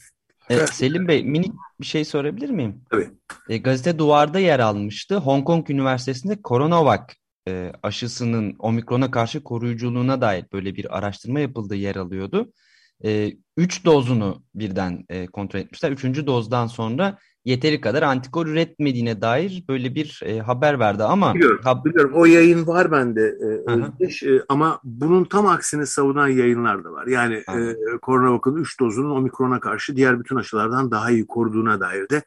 E, 0.50 0.68
Selim 0.68 1.08
Bey 1.08 1.24
minik 1.24 1.54
bir 1.80 1.86
şey 1.86 2.06
sorabilir 2.06 2.50
miyim? 2.50 2.82
Tabii. 2.90 3.10
E, 3.50 3.58
gazete 3.58 4.00
Duvar'da 4.00 4.40
yer 4.40 4.60
almıştı. 4.60 5.16
Hong 5.16 5.46
Kong 5.46 5.70
Üniversitesi'nde 5.70 6.38
Coronavac 6.44 7.04
e, 7.48 7.72
aşısının 7.84 8.56
omikrona 8.60 9.12
karşı 9.12 9.44
koruyuculuğuna 9.44 10.22
dair 10.22 10.46
böyle 10.54 10.76
bir 10.76 10.98
araştırma 10.98 11.40
yapıldığı 11.40 11.76
yer 11.76 11.96
alıyordu. 11.96 12.52
E, 13.06 13.32
üç 13.58 13.86
dozunu 13.86 14.44
birden 14.56 15.06
e, 15.10 15.28
kontrol 15.28 15.60
etmişler. 15.60 15.92
Üçüncü 15.92 16.28
dozdan 16.28 16.68
sonra 16.68 17.18
yeteri 17.46 17.82
kadar 17.82 18.02
antikor 18.02 18.48
üretmediğine 18.48 19.22
dair 19.22 19.64
böyle 19.70 19.96
bir 19.96 20.22
e, 20.26 20.40
haber 20.40 20.80
verdi 20.80 21.04
ama 21.04 21.34
biliyorum, 21.34 21.60
hab 21.64 21.86
biliyorum 21.86 22.12
o 22.16 22.26
yayın 22.26 22.68
var 22.68 22.92
bende 22.92 23.22
e, 23.22 23.72
Özdeş, 23.72 24.24
e, 24.24 24.44
ama 24.50 24.80
bunun 24.84 25.24
tam 25.24 25.48
aksini 25.48 25.88
savunan 25.88 26.28
yayınlar 26.28 26.84
da 26.84 26.92
var. 26.92 27.08
Yani 27.08 27.36
e, 27.36 27.76
koronavakın 28.02 28.56
3 28.56 28.80
dozunun 28.80 29.10
omikrona 29.10 29.60
karşı 29.60 29.96
diğer 29.96 30.20
bütün 30.20 30.36
aşılardan 30.36 30.92
daha 30.92 31.12
iyi 31.12 31.28
koruduğuna 31.28 31.80
dair 31.80 32.10
de 32.10 32.24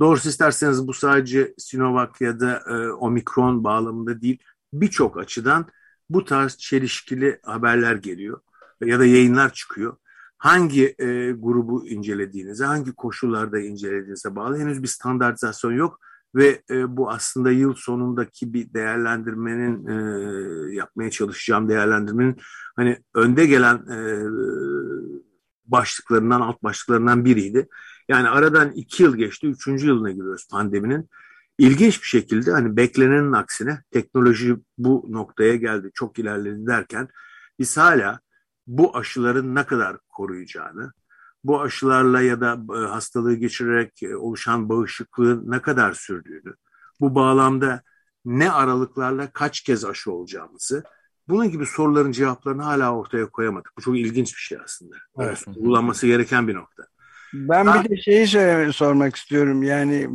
doğrusu 0.00 0.28
isterseniz 0.28 0.88
bu 0.88 0.92
sadece 0.92 1.54
Sinovac 1.58 2.20
ya 2.20 2.40
da 2.40 2.62
e, 2.70 2.92
omikron 2.92 3.64
bağlamında 3.64 4.20
değil 4.20 4.38
birçok 4.72 5.18
açıdan 5.18 5.66
bu 6.10 6.24
tarz 6.24 6.56
çelişkili 6.56 7.40
haberler 7.42 7.96
geliyor 7.96 8.40
ya 8.84 8.98
da 8.98 9.04
yayınlar 9.04 9.52
çıkıyor. 9.52 9.96
Hangi 10.38 10.94
e, 10.98 11.32
grubu 11.32 11.86
incelediğinize, 11.86 12.64
hangi 12.64 12.92
koşullarda 12.92 13.58
incelediğinize 13.58 14.36
bağlı 14.36 14.58
henüz 14.58 14.82
bir 14.82 14.88
standartizasyon 14.88 15.72
yok 15.72 16.00
ve 16.34 16.62
e, 16.70 16.96
bu 16.96 17.10
aslında 17.10 17.50
yıl 17.50 17.74
sonundaki 17.74 18.54
bir 18.54 18.74
değerlendirmenin 18.74 19.86
e, 19.86 20.74
yapmaya 20.74 21.10
çalışacağım 21.10 21.68
değerlendirmenin 21.68 22.36
hani 22.76 22.98
önde 23.14 23.46
gelen 23.46 23.76
e, 23.76 23.98
başlıklarından, 25.64 26.40
alt 26.40 26.62
başlıklarından 26.62 27.24
biriydi. 27.24 27.68
Yani 28.08 28.28
aradan 28.28 28.70
iki 28.70 29.02
yıl 29.02 29.16
geçti, 29.16 29.46
üçüncü 29.46 29.86
yılına 29.86 30.10
giriyoruz 30.10 30.48
pandeminin. 30.50 31.08
İlginç 31.62 32.02
bir 32.02 32.06
şekilde 32.06 32.50
hani 32.50 32.76
beklenenin 32.76 33.32
aksine 33.32 33.82
teknoloji 33.90 34.56
bu 34.78 35.06
noktaya 35.08 35.56
geldi, 35.56 35.90
çok 35.94 36.18
ilerledi 36.18 36.66
derken 36.66 37.08
biz 37.58 37.76
hala 37.76 38.20
bu 38.66 38.96
aşıların 38.96 39.54
ne 39.54 39.66
kadar 39.66 39.98
koruyacağını, 40.08 40.92
bu 41.44 41.60
aşılarla 41.60 42.20
ya 42.20 42.40
da 42.40 42.60
e, 42.74 42.78
hastalığı 42.78 43.34
geçirerek 43.34 44.02
e, 44.02 44.16
oluşan 44.16 44.68
bağışıklığın 44.68 45.50
ne 45.50 45.62
kadar 45.62 45.92
sürdüğünü, 45.92 46.54
bu 47.00 47.14
bağlamda 47.14 47.82
ne 48.24 48.50
aralıklarla 48.50 49.30
kaç 49.32 49.60
kez 49.60 49.84
aşı 49.84 50.12
olacağımızı, 50.12 50.84
bunun 51.28 51.50
gibi 51.50 51.66
soruların 51.66 52.12
cevaplarını 52.12 52.62
hala 52.62 52.96
ortaya 52.96 53.30
koyamadık. 53.30 53.72
Bu 53.78 53.82
çok 53.82 53.98
ilginç 53.98 54.34
bir 54.34 54.40
şey 54.40 54.58
aslında. 54.64 54.96
Evet. 55.18 55.44
Uygulanması 55.46 56.06
gereken 56.06 56.48
bir 56.48 56.54
nokta. 56.54 56.91
Ben 57.34 57.84
bir 57.84 57.90
de 57.90 58.02
şeyi 58.02 58.26
söyle, 58.26 58.72
sormak 58.72 59.16
istiyorum. 59.16 59.62
Yani 59.62 60.08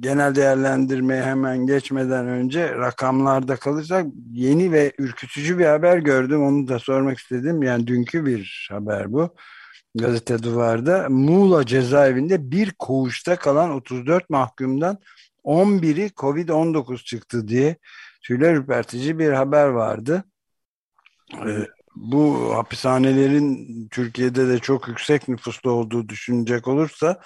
genel 0.00 0.34
değerlendirmeye 0.34 1.22
hemen 1.22 1.66
geçmeden 1.66 2.26
önce 2.26 2.74
rakamlarda 2.74 3.56
kalırsak 3.56 4.06
yeni 4.32 4.72
ve 4.72 4.92
ürkütücü 4.98 5.58
bir 5.58 5.64
haber 5.64 5.98
gördüm. 5.98 6.42
Onu 6.42 6.68
da 6.68 6.78
sormak 6.78 7.18
istedim. 7.18 7.62
Yani 7.62 7.86
dünkü 7.86 8.26
bir 8.26 8.68
haber 8.70 9.12
bu. 9.12 9.34
Gazete 9.94 10.42
Duvar'da 10.42 11.08
Muğla 11.08 11.66
cezaevinde 11.66 12.50
bir 12.50 12.70
koğuşta 12.78 13.36
kalan 13.36 13.70
34 13.70 14.30
mahkumdan 14.30 14.98
11'i 15.44 16.10
Covid-19 16.10 17.04
çıktı 17.04 17.48
diye 17.48 17.76
tüyler 18.22 18.54
ürpertici 18.54 19.18
bir 19.18 19.32
haber 19.32 19.66
vardı. 19.66 20.24
Evet 21.44 21.68
bu 21.96 22.54
hapishanelerin 22.54 23.88
Türkiye'de 23.88 24.48
de 24.48 24.58
çok 24.58 24.88
yüksek 24.88 25.28
nüfuslu 25.28 25.70
olduğu 25.70 26.08
düşünecek 26.08 26.68
olursa 26.68 27.20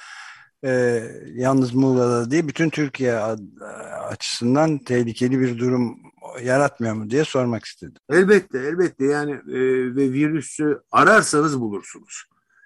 e, 0.64 1.02
yalnız 1.35 1.75
Muğla'da 1.75 2.30
değil 2.30 2.49
bütün 2.49 2.70
Türkiye 2.70 3.16
açısından 4.08 4.78
tehlikeli 4.78 5.40
bir 5.40 5.58
durum 5.58 5.99
yaratmıyor 6.42 6.94
mu 6.94 7.11
diye 7.11 7.25
sormak 7.25 7.64
istedim. 7.64 7.94
Elbette 8.11 8.58
elbette 8.58 9.04
yani 9.04 9.32
e, 9.32 9.61
ve 9.96 10.12
virüsü 10.12 10.80
ararsanız 10.90 11.61
bulursunuz. 11.61 12.25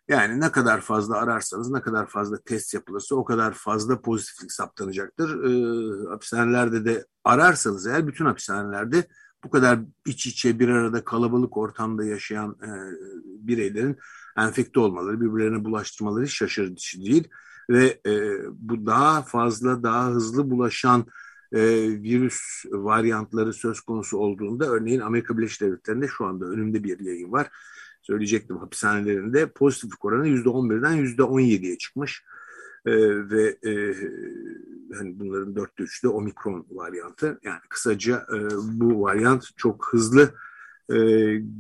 Yani 0.09 0.40
ne 0.40 0.52
kadar 0.52 0.80
fazla 0.80 1.16
ararsanız, 1.16 1.71
ne 1.71 1.80
kadar 1.80 2.07
fazla 2.07 2.38
test 2.38 2.75
yapılırsa 2.75 3.14
o 3.14 3.25
kadar 3.25 3.52
fazla 3.52 4.00
pozitiflik 4.00 4.52
saptanacaktır. 4.52 5.45
E, 5.45 6.09
hapishanelerde 6.09 6.85
de 6.85 7.07
ararsanız 7.25 7.87
eğer 7.87 8.07
bütün 8.07 8.25
hapishanelerde 8.25 9.04
bu 9.45 9.51
kadar 9.51 9.79
iç 10.07 10.27
içe 10.27 10.59
bir 10.59 10.69
arada 10.69 11.05
kalabalık 11.05 11.57
ortamda 11.57 12.05
yaşayan 12.05 12.57
e, 12.63 12.71
bireylerin 13.25 13.97
enfekte 14.39 14.81
olmaları, 14.81 15.21
birbirlerine 15.21 15.65
bulaştırmaları 15.65 16.29
şaşırtıcı 16.29 17.01
değil. 17.03 17.29
Ve 17.71 18.01
e, 18.07 18.13
bu 18.53 18.87
daha 18.87 19.23
fazla, 19.23 19.83
daha 19.83 20.11
hızlı 20.11 20.51
bulaşan 20.51 21.07
e, 21.53 21.61
virüs 22.03 22.65
varyantları 22.71 23.53
söz 23.53 23.81
konusu 23.81 24.19
olduğunda 24.19 24.67
örneğin 24.67 25.01
Amerika 25.01 25.39
Birleşik 25.39 25.61
Devletleri'nde 25.61 26.09
şu 26.09 26.27
anda 26.27 26.47
önümde 26.47 26.85
bir 26.85 27.01
yayın 27.01 27.33
var. 27.33 27.51
Söyleyecektim 28.03 28.57
hapishanelerinde 28.57 29.53
pozitiflik 29.53 30.05
oranı 30.05 30.29
%11'den 30.29 30.97
%17'ye 30.97 31.79
çıkmış. 31.79 32.25
E, 32.87 32.93
ve 33.31 33.59
e, 33.65 33.95
hani 34.95 35.19
bunların 35.19 35.57
dörtte 35.57 35.83
üçü 35.83 36.03
de 36.03 36.09
omikron 36.09 36.67
varyantı. 36.71 37.41
Yani 37.43 37.61
kısaca 37.69 38.27
e, 38.35 38.39
bu 38.63 39.03
varyant 39.03 39.45
çok 39.57 39.89
hızlı 39.93 40.35
e, 40.89 40.97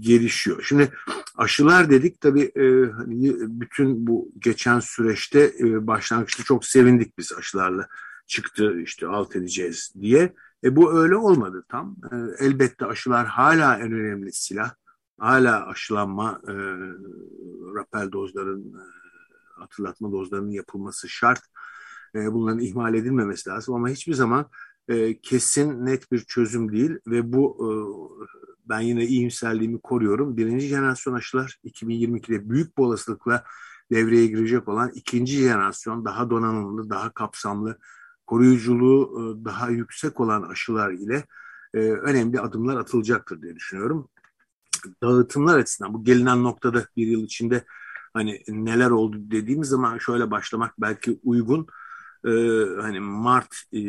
gelişiyor. 0.00 0.62
Şimdi 0.62 0.92
aşılar 1.36 1.90
dedik 1.90 2.20
tabii 2.20 2.52
e, 2.56 2.90
hani 2.90 3.34
bütün 3.60 4.06
bu 4.06 4.32
geçen 4.38 4.80
süreçte 4.80 5.52
e, 5.60 5.86
başlangıçta 5.86 6.42
çok 6.42 6.64
sevindik 6.64 7.18
biz 7.18 7.32
aşılarla 7.32 7.88
çıktı 8.26 8.80
işte 8.80 9.06
alt 9.06 9.36
edeceğiz 9.36 9.92
diye. 10.00 10.34
E, 10.64 10.76
bu 10.76 10.98
öyle 10.98 11.16
olmadı 11.16 11.64
tam. 11.68 11.96
E, 12.12 12.44
elbette 12.44 12.86
aşılar 12.86 13.26
hala 13.26 13.78
en 13.78 13.92
önemli 13.92 14.32
silah. 14.32 14.74
Hala 15.18 15.66
aşılanma, 15.66 16.40
e, 16.48 16.52
rapel 17.74 18.12
dozların 18.12 18.74
e, 18.74 18.99
hatırlatma 19.60 20.12
dozlarının 20.12 20.50
yapılması 20.50 21.08
şart. 21.08 21.40
E, 22.14 22.32
bunların 22.32 22.60
ihmal 22.60 22.94
edilmemesi 22.94 23.50
lazım 23.50 23.74
ama 23.74 23.88
hiçbir 23.88 24.14
zaman 24.14 24.46
e, 24.88 25.20
kesin 25.20 25.86
net 25.86 26.12
bir 26.12 26.18
çözüm 26.18 26.72
değil 26.72 26.90
ve 27.06 27.32
bu 27.32 27.56
e, 27.60 27.68
ben 28.68 28.80
yine 28.80 29.04
iyimserliğimi 29.06 29.80
koruyorum. 29.80 30.36
Birinci 30.36 30.66
jenerasyon 30.66 31.14
aşılar 31.14 31.58
2022'de 31.64 32.50
büyük 32.50 32.78
bir 32.78 32.82
olasılıkla 32.82 33.44
devreye 33.92 34.26
girecek 34.26 34.68
olan 34.68 34.90
ikinci 34.94 35.36
jenerasyon 35.36 36.04
daha 36.04 36.30
donanımlı, 36.30 36.90
daha 36.90 37.10
kapsamlı, 37.10 37.78
koruyuculuğu 38.26 39.02
e, 39.18 39.44
daha 39.44 39.70
yüksek 39.70 40.20
olan 40.20 40.42
aşılar 40.42 40.92
ile 40.92 41.24
e, 41.74 41.78
önemli 41.78 42.40
adımlar 42.40 42.76
atılacaktır 42.76 43.42
diye 43.42 43.56
düşünüyorum. 43.56 44.08
Dağıtımlar 45.02 45.58
açısından 45.58 45.94
bu 45.94 46.04
gelinen 46.04 46.44
noktada 46.44 46.86
bir 46.96 47.06
yıl 47.06 47.22
içinde 47.24 47.64
hani 48.12 48.42
neler 48.48 48.90
oldu 48.90 49.16
dediğimiz 49.20 49.68
zaman 49.68 49.98
şöyle 49.98 50.30
başlamak 50.30 50.74
belki 50.80 51.20
uygun. 51.24 51.66
Ee, 52.26 52.30
hani 52.80 53.00
Mart 53.00 53.54
e, 53.72 53.80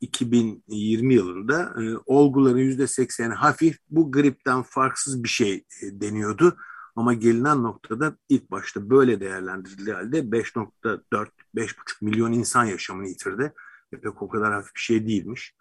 2020 0.00 1.14
yılında 1.14 1.74
e, 1.82 1.96
olguların 2.06 2.58
yüzde 2.58 2.86
sekseni 2.86 3.34
hafif 3.34 3.78
bu 3.90 4.12
gripten 4.12 4.62
farksız 4.62 5.24
bir 5.24 5.28
şey 5.28 5.54
e, 5.54 6.00
deniyordu. 6.00 6.56
Ama 6.96 7.14
gelinen 7.14 7.62
noktada 7.62 8.16
ilk 8.28 8.50
başta 8.50 8.90
böyle 8.90 9.20
değerlendirildiği 9.20 9.94
halde 9.94 10.18
5.4-5.5 10.18 11.74
milyon 12.02 12.32
insan 12.32 12.64
yaşamını 12.64 13.08
yitirdi. 13.08 13.52
Pek 13.90 14.22
o 14.22 14.28
kadar 14.28 14.52
hafif 14.52 14.74
bir 14.74 14.80
şey 14.80 15.06
değilmiş. 15.06 15.54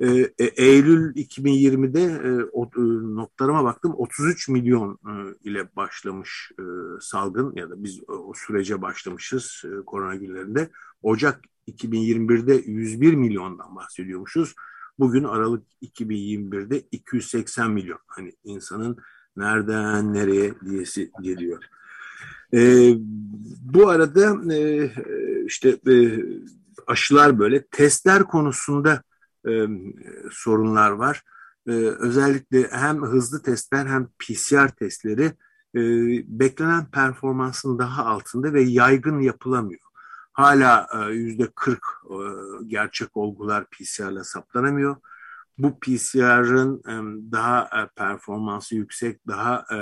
Ee, 0.00 0.30
e, 0.38 0.44
Eylül 0.44 1.14
2020'de 1.14 2.02
e, 2.02 2.28
e, 2.58 2.82
notlarıma 3.14 3.64
baktım 3.64 3.94
33 3.96 4.48
milyon 4.48 4.98
ile 5.44 5.76
başlamış 5.76 6.52
salgın 7.00 7.52
ya 7.56 7.70
da 7.70 7.84
biz 7.84 8.00
o 8.08 8.32
sürece 8.34 8.82
başlamışız 8.82 9.62
e, 9.64 9.84
korona 9.84 10.14
günlerinde. 10.14 10.70
Ocak 11.02 11.40
2021'de 11.68 12.54
101 12.54 13.14
milyondan 13.14 13.76
bahsediyormuşuz. 13.76 14.54
Bugün 14.98 15.24
Aralık 15.24 15.66
2021'de 15.82 16.80
280 16.92 17.70
milyon. 17.70 17.98
Hani 18.06 18.32
insanın 18.44 18.96
nereden 19.36 20.14
nereye 20.14 20.54
diyesi 20.60 21.10
geliyor. 21.22 21.64
E, 22.54 22.92
bu 23.60 23.88
arada 23.88 24.54
e, 24.54 24.90
işte 25.46 25.78
e, 25.88 25.94
aşılar 26.86 27.38
böyle 27.38 27.66
testler 27.66 28.24
konusunda 28.24 29.02
e, 29.48 29.66
sorunlar 30.30 30.90
var. 30.90 31.22
E, 31.66 31.72
özellikle 31.72 32.68
hem 32.70 33.02
hızlı 33.02 33.42
testler 33.42 33.86
hem 33.86 34.08
PCR 34.18 34.68
testleri 34.68 35.32
e, 35.74 35.80
beklenen 36.40 36.90
performansın 36.90 37.78
daha 37.78 38.06
altında 38.06 38.52
ve 38.52 38.62
yaygın 38.62 39.20
yapılamıyor. 39.20 39.80
Hala 40.32 40.88
yüzde 41.10 41.50
40 41.54 41.78
e, 41.78 42.16
gerçek 42.66 43.16
olgular 43.16 43.66
PCR'la 43.70 44.24
saptanamıyor. 44.24 44.96
Bu 45.62 45.80
PCR'ın 45.80 46.78
e, 46.78 46.94
daha 47.32 47.62
e, 47.62 47.88
performansı 47.96 48.74
yüksek, 48.76 49.26
daha 49.28 49.66
e, 49.72 49.76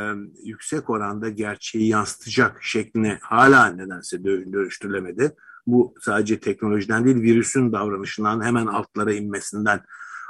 yüksek 0.44 0.90
oranda 0.90 1.28
gerçeği 1.28 1.88
yansıtacak 1.88 2.62
şekline 2.62 3.18
hala 3.22 3.66
nedense 3.66 4.24
dönüştürülemedi. 4.24 5.36
Bu 5.68 5.94
sadece 6.00 6.40
teknolojiden 6.40 7.04
değil 7.04 7.16
virüsün 7.16 7.72
davranışından 7.72 8.44
hemen 8.44 8.66
altlara 8.66 9.12
inmesinden 9.12 9.80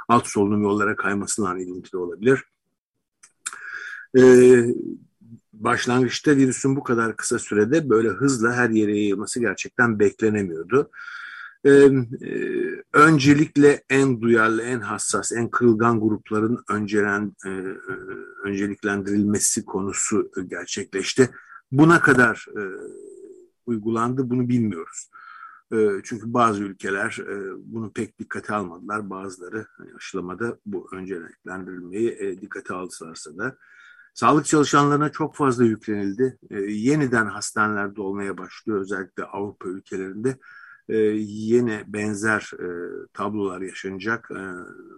alt 0.07 0.27
solunum 0.27 0.61
yollara 0.61 0.95
kaymasından 0.95 1.59
ilintili 1.59 1.97
olabilir. 1.97 2.43
Ee, 4.17 4.65
başlangıçta 5.53 6.35
virüsün 6.35 6.75
bu 6.75 6.83
kadar 6.83 7.15
kısa 7.15 7.39
sürede 7.39 7.89
böyle 7.89 8.09
hızla 8.09 8.53
her 8.53 8.69
yere 8.69 8.97
yayılması 8.97 9.39
gerçekten 9.39 9.99
beklenemiyordu. 9.99 10.89
Ee, 11.65 11.71
e, 11.71 11.91
öncelikle 12.93 13.83
en 13.89 14.21
duyarlı, 14.21 14.61
en 14.61 14.79
hassas, 14.79 15.31
en 15.31 15.49
kırılgan 15.49 15.99
grupların 15.99 16.63
öncelen, 16.69 17.35
e, 17.45 17.49
e 17.49 17.63
önceliklendirilmesi 18.43 19.65
konusu 19.65 20.31
gerçekleşti. 20.47 21.29
Buna 21.71 21.99
kadar 21.99 22.45
e, 22.57 22.61
uygulandı 23.65 24.29
bunu 24.29 24.49
bilmiyoruz. 24.49 25.09
Ee, 25.73 26.01
çünkü 26.03 26.33
bazı 26.33 26.63
ülkeler 26.63 27.17
e, 27.19 27.35
bunu 27.73 27.93
pek 27.93 28.19
dikkate 28.19 28.53
almadılar. 28.53 29.09
Bazıları 29.09 29.65
hani 29.77 29.89
aşılamada 29.95 30.59
bu 30.65 30.89
önceliklendirilmeyi 30.91 32.11
e, 32.19 32.41
dikkate 32.41 32.73
alsalarsa 32.73 33.37
da 33.37 33.57
sağlık 34.13 34.45
çalışanlarına 34.45 35.11
çok 35.11 35.35
fazla 35.35 35.65
yüklenildi. 35.65 36.37
E, 36.49 36.55
yeniden 36.61 37.25
hastanelerde 37.25 38.01
olmaya 38.01 38.37
başlıyor 38.37 38.81
özellikle 38.81 39.23
Avrupa 39.23 39.69
ülkelerinde. 39.69 40.37
Yine 41.17 41.83
benzer 41.87 42.51
tablolar 43.13 43.61
yaşanacak. 43.61 44.29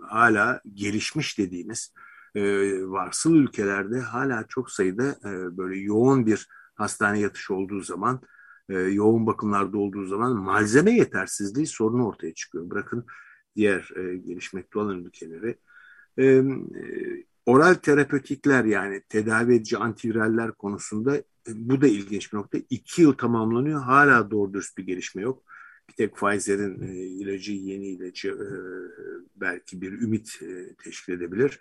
Hala 0.09 0.61
gelişmiş 0.73 1.37
dediğimiz 1.37 1.93
varsıl 2.91 3.35
ülkelerde 3.35 3.99
hala 3.99 4.45
çok 4.49 4.71
sayıda 4.71 5.15
böyle 5.57 5.79
yoğun 5.79 6.25
bir 6.25 6.47
hastane 6.75 7.19
yatışı 7.19 7.53
olduğu 7.53 7.81
zaman 7.81 8.21
e, 8.71 8.79
yoğun 8.79 9.27
bakımlarda 9.27 9.77
olduğu 9.77 10.05
zaman 10.05 10.35
malzeme 10.35 10.91
yetersizliği 10.91 11.67
sorunu 11.67 12.07
ortaya 12.07 12.33
çıkıyor. 12.33 12.69
Bırakın 12.69 13.05
diğer 13.55 13.91
e, 13.95 14.17
gelişmekte 14.17 14.79
olan 14.79 15.03
ülkeleri. 15.03 15.57
E, 16.17 16.25
e, 16.25 16.43
oral 17.45 17.73
terapötikler 17.73 18.65
yani 18.65 19.01
tedavi 19.09 19.55
edici 19.55 19.77
antiviraller 19.77 20.51
konusunda 20.51 21.17
e, 21.17 21.23
bu 21.47 21.81
da 21.81 21.87
ilginç 21.87 22.33
bir 22.33 22.37
nokta. 22.37 22.57
İki 22.69 23.01
yıl 23.01 23.13
tamamlanıyor. 23.13 23.81
Hala 23.81 24.31
doğru 24.31 24.53
dürüst 24.53 24.77
bir 24.77 24.83
gelişme 24.83 25.21
yok. 25.21 25.43
Bir 25.89 25.93
tek 25.93 26.15
Pfizer'in 26.15 26.81
e, 26.81 26.95
ilacı, 26.95 27.53
yeni 27.53 27.87
ilacı 27.87 28.29
e, 28.29 28.47
belki 29.35 29.81
bir 29.81 29.91
ümit 29.91 30.39
e, 30.41 30.75
teşkil 30.75 31.13
edebilir. 31.13 31.59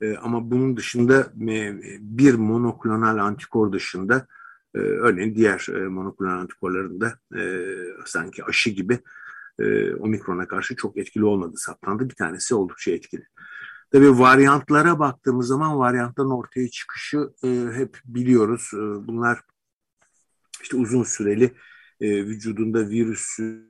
E, 0.00 0.16
ama 0.16 0.50
bunun 0.50 0.76
dışında 0.76 1.32
e, 1.50 1.80
bir 2.00 2.34
monoklonal 2.34 3.18
antikor 3.18 3.72
dışında 3.72 4.26
e, 4.74 4.78
örneğin 4.78 5.34
diğer 5.34 5.66
e, 5.74 5.88
monoklonal 5.88 6.38
antikorların 6.38 7.00
da 7.00 7.18
e, 7.38 7.42
sanki 8.06 8.44
aşı 8.44 8.70
gibi 8.70 8.98
e, 9.58 9.94
omikrona 9.94 10.48
karşı 10.48 10.76
çok 10.76 10.96
etkili 10.96 11.24
olmadı 11.24 11.56
saptandı. 11.56 12.08
Bir 12.10 12.14
tanesi 12.14 12.54
oldukça 12.54 12.90
etkili. 12.90 13.24
Tabii 13.90 14.18
varyantlara 14.18 14.98
baktığımız 14.98 15.46
zaman 15.46 15.78
varyantların 15.78 16.30
ortaya 16.30 16.68
çıkışı 16.68 17.30
hep 17.74 18.00
biliyoruz. 18.04 18.70
Bunlar 19.06 19.40
işte 20.62 20.76
uzun 20.76 21.02
süreli 21.02 21.54
vücudunda 22.00 22.88
virüsü 22.88 23.68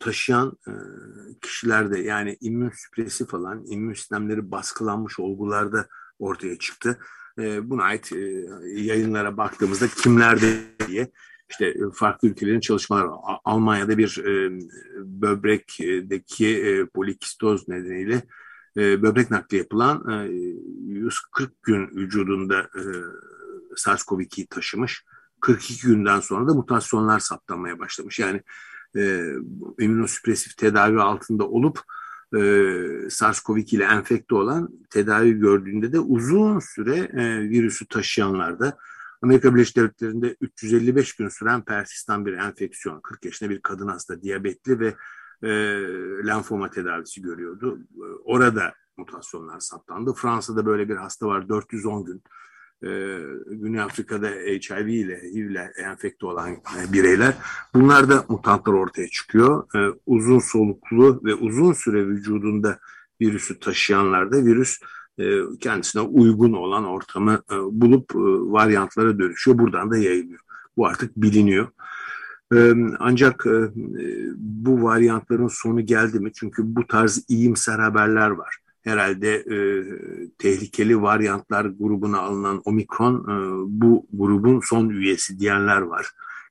taşıyan 0.00 0.58
kişilerde 1.40 1.98
yani 1.98 2.36
immün 2.40 2.70
süpresif 2.70 3.28
falan 3.28 3.64
immün 3.66 3.94
sistemleri 3.94 4.50
baskılanmış 4.50 5.20
olgularda 5.20 5.88
ortaya 6.18 6.58
çıktı 6.58 6.98
e, 7.38 7.70
buna 7.70 7.82
ait 7.82 8.12
e, 8.12 8.46
yayınlara 8.74 9.36
baktığımızda 9.36 9.88
kimlerde 9.88 10.56
diye 10.88 11.10
işte 11.50 11.66
e, 11.66 11.78
farklı 11.94 12.28
ülkelerin 12.28 12.60
çalışmaları 12.60 13.08
Almanya'da 13.44 13.98
bir 13.98 14.18
e, 14.18 14.60
böbrekteki 15.04 16.58
e, 16.58 16.86
polikistoz 16.86 17.68
nedeniyle 17.68 18.22
böbrek 18.76 19.30
nakli 19.30 19.56
yapılan 19.56 20.10
e, 20.10 20.32
140 20.86 21.62
gün 21.62 21.86
vücudunda 21.86 22.60
e, 22.60 22.82
SARS-CoV-2'yi 23.76 24.46
taşımış. 24.46 25.04
42 25.40 25.86
günden 25.86 26.20
sonra 26.20 26.48
da 26.48 26.54
mutasyonlar 26.54 27.18
saptanmaya 27.20 27.78
başlamış. 27.78 28.18
Yani 28.18 28.42
e, 28.96 29.32
immünosüpresif 29.78 30.56
tedavi 30.56 31.00
altında 31.00 31.48
olup 31.48 31.82
e, 32.34 32.38
SARS-CoV-2 33.10 33.76
ile 33.76 33.84
enfekte 33.84 34.34
olan 34.34 34.68
tedavi 34.90 35.32
gördüğünde 35.32 35.92
de 35.92 36.00
uzun 36.00 36.58
süre 36.58 36.96
e, 36.96 37.50
virüsü 37.50 37.86
taşıyanlarda 37.86 38.78
Amerika 39.22 39.54
Birleşik 39.54 39.76
Devletleri'nde 39.76 40.36
355 40.40 41.16
gün 41.16 41.28
süren 41.28 41.64
persistan 41.64 42.26
bir 42.26 42.32
enfeksiyon, 42.32 43.00
40 43.00 43.24
yaşında 43.24 43.50
bir 43.50 43.62
kadın 43.62 43.88
hasta, 43.88 44.22
diyabetli 44.22 44.80
ve 44.80 44.94
e, 45.42 45.48
lenfoma 46.26 46.70
tedavisi 46.70 47.22
görüyordu. 47.22 47.78
Orada 48.24 48.74
mutasyonlar 48.96 49.60
saptandı. 49.60 50.12
Fransa'da 50.12 50.66
böyle 50.66 50.88
bir 50.88 50.96
hasta 50.96 51.26
var 51.26 51.48
410 51.48 52.04
gün 52.04 52.22
e, 52.82 52.88
Güney 53.46 53.80
Afrika'da 53.80 54.26
HIV 54.28 54.86
ile 54.86 55.16
HIV 55.16 55.50
ile 55.50 55.72
enfekte 55.76 56.26
olan 56.26 56.50
e, 56.50 56.92
bireyler 56.92 57.34
bunlarda 57.74 58.24
mutantlar 58.28 58.72
ortaya 58.72 59.08
çıkıyor. 59.08 59.64
E, 59.76 59.98
uzun 60.06 60.38
soluklu 60.38 61.20
ve 61.24 61.34
uzun 61.34 61.72
süre 61.72 62.06
vücudunda 62.06 62.78
virüsü 63.20 63.60
taşıyanlarda 63.60 64.44
virüs 64.44 64.78
kendisine 65.60 66.02
uygun 66.02 66.52
olan 66.52 66.84
ortamı 66.84 67.42
bulup 67.70 68.10
e, 68.14 68.18
varyantlara 68.52 69.18
dönüşüyor. 69.18 69.58
Buradan 69.58 69.90
da 69.90 69.96
yayılıyor. 69.96 70.40
Bu 70.76 70.86
artık 70.86 71.16
biliniyor. 71.16 71.68
Ancak 72.98 73.44
bu 74.36 74.82
varyantların 74.82 75.48
sonu 75.48 75.86
geldi 75.86 76.20
mi? 76.20 76.32
Çünkü 76.32 76.76
bu 76.76 76.86
tarz 76.86 77.24
iyimser 77.28 77.78
haberler 77.78 78.30
var 78.30 78.61
herhalde 78.82 79.34
e, 79.34 79.56
tehlikeli 80.38 81.02
varyantlar 81.02 81.64
grubuna 81.64 82.18
alınan 82.20 82.62
omikron 82.64 83.14
e, 83.14 83.34
bu 83.80 84.06
grubun 84.12 84.60
son 84.64 84.88
üyesi 84.88 85.38
diyenler 85.38 85.80
var. 85.80 86.06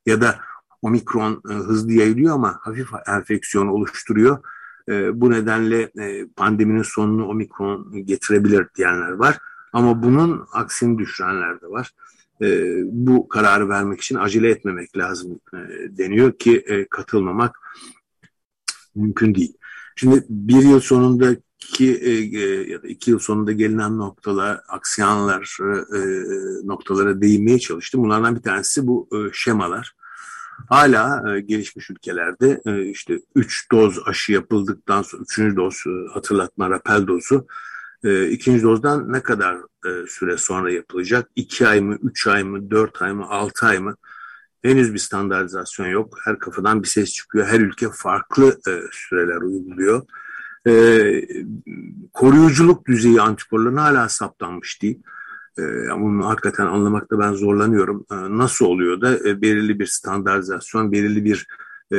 Ya 0.06 0.20
da 0.20 0.40
omikron 0.82 1.42
e, 1.50 1.52
hızlı 1.52 1.92
yayılıyor 1.92 2.34
ama 2.34 2.58
hafif 2.60 2.88
enfeksiyon 3.06 3.66
oluşturuyor. 3.66 4.38
E, 4.88 5.20
bu 5.20 5.30
nedenle 5.30 5.90
e, 6.00 6.26
pandeminin 6.36 6.82
sonunu 6.82 7.26
omikron 7.26 8.06
getirebilir 8.06 8.66
diyenler 8.76 9.12
var. 9.12 9.38
Ama 9.72 10.02
bunun 10.02 10.46
aksini 10.52 10.98
düşürenler 10.98 11.60
de 11.60 11.66
var. 11.66 11.90
E, 12.42 12.74
bu 12.84 13.28
kararı 13.28 13.68
vermek 13.68 14.00
için 14.00 14.16
acele 14.16 14.50
etmemek 14.50 14.96
lazım 14.96 15.40
e, 15.54 15.58
deniyor 15.98 16.32
ki 16.32 16.64
e, 16.66 16.88
katılmamak 16.88 17.60
mümkün 18.94 19.34
değil. 19.34 19.56
Şimdi 19.96 20.24
bir 20.28 20.62
yıl 20.62 20.80
sonundaki 20.80 21.42
e, 21.80 21.84
e, 21.84 22.70
ya 22.70 22.82
da 22.82 22.88
iki 22.88 23.10
yıl 23.10 23.18
sonunda 23.18 23.52
gelinen 23.52 23.98
noktalar, 23.98 24.60
aksiyanlar 24.68 25.58
e, 25.94 26.00
noktalara 26.66 27.20
değinmeye 27.20 27.58
çalıştım. 27.58 28.02
Bunlardan 28.02 28.36
bir 28.36 28.42
tanesi 28.42 28.86
bu 28.86 29.08
e, 29.12 29.18
şemalar. 29.32 29.92
Hala 30.68 31.34
e, 31.36 31.40
gelişmiş 31.40 31.90
ülkelerde 31.90 32.60
e, 32.66 32.84
işte 32.84 33.20
3 33.34 33.70
doz 33.72 33.98
aşı 34.06 34.32
yapıldıktan 34.32 35.02
sonra 35.02 35.22
3. 35.22 35.38
doz 35.56 35.84
e, 35.86 36.12
hatırlatma 36.12 36.70
rapel 36.70 37.06
dozu 37.06 37.46
e, 38.04 38.28
ikinci 38.28 38.62
dozdan 38.62 39.12
ne 39.12 39.22
kadar 39.22 39.56
e, 39.86 40.06
süre 40.06 40.36
sonra 40.36 40.72
yapılacak? 40.72 41.30
2 41.36 41.68
ay 41.68 41.80
mı, 41.80 41.98
3 42.02 42.26
ay 42.26 42.44
mı, 42.44 42.70
4 42.70 43.02
ay 43.02 43.12
mı, 43.12 43.26
6 43.28 43.66
ay 43.66 43.78
mı? 43.78 43.96
Henüz 44.62 44.94
bir 44.94 44.98
standartizasyon 44.98 45.86
yok. 45.86 46.18
Her 46.24 46.38
kafadan 46.38 46.82
bir 46.82 46.88
ses 46.88 47.12
çıkıyor. 47.12 47.46
Her 47.46 47.60
ülke 47.60 47.88
farklı 47.94 48.60
e, 48.68 48.80
süreler 48.92 49.40
uyguluyor. 49.42 50.02
E, 50.66 50.72
koruyuculuk 52.12 52.86
düzeyi 52.86 53.20
antikorların 53.20 53.76
hala 53.76 54.08
saptanmış 54.08 54.82
değil. 54.82 55.02
E, 55.58 55.62
bunu 56.00 56.28
hakikaten 56.28 56.66
anlamakta 56.66 57.18
ben 57.18 57.32
zorlanıyorum. 57.32 58.06
E, 58.10 58.14
nasıl 58.14 58.66
oluyor 58.66 59.00
da 59.00 59.28
e, 59.28 59.42
belirli 59.42 59.78
bir 59.78 59.86
standartizasyon, 59.86 60.92
belirli 60.92 61.24
bir 61.24 61.46
e, 61.92 61.98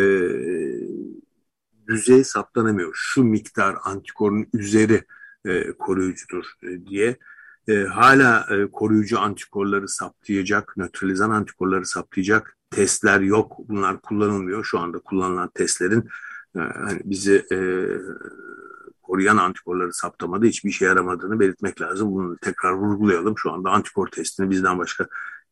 düzey 1.88 2.24
saptanamıyor. 2.24 2.92
Şu 2.96 3.24
miktar 3.24 3.76
antikorun 3.84 4.48
üzeri 4.54 5.04
e, 5.46 5.72
koruyucudur 5.72 6.46
e, 6.64 6.86
diye 6.86 7.18
e, 7.68 7.84
hala 7.84 8.48
e, 8.50 8.72
koruyucu 8.72 9.20
antikorları 9.20 9.88
saptayacak, 9.88 10.78
nötralizan 10.78 11.30
antikorları 11.30 11.86
saptayacak 11.86 12.58
testler 12.70 13.20
yok. 13.20 13.58
Bunlar 13.70 14.02
kullanılmıyor. 14.02 14.64
Şu 14.64 14.80
anda 14.80 15.00
kullanılan 15.00 15.50
testlerin 15.54 16.10
e, 16.56 16.60
hani 16.60 17.02
bizi 17.06 17.46
e, 17.52 17.58
koruyan 19.02 19.38
antikorları 19.38 19.94
saptamada 19.94 20.46
hiçbir 20.46 20.70
işe 20.70 20.86
yaramadığını 20.86 21.40
belirtmek 21.40 21.82
lazım. 21.82 22.12
Bunu 22.12 22.38
tekrar 22.38 22.72
vurgulayalım. 22.72 23.38
Şu 23.38 23.52
anda 23.52 23.72
antikor 23.72 24.08
testini 24.08 24.50
bizden 24.50 24.80
başka 24.80 25.08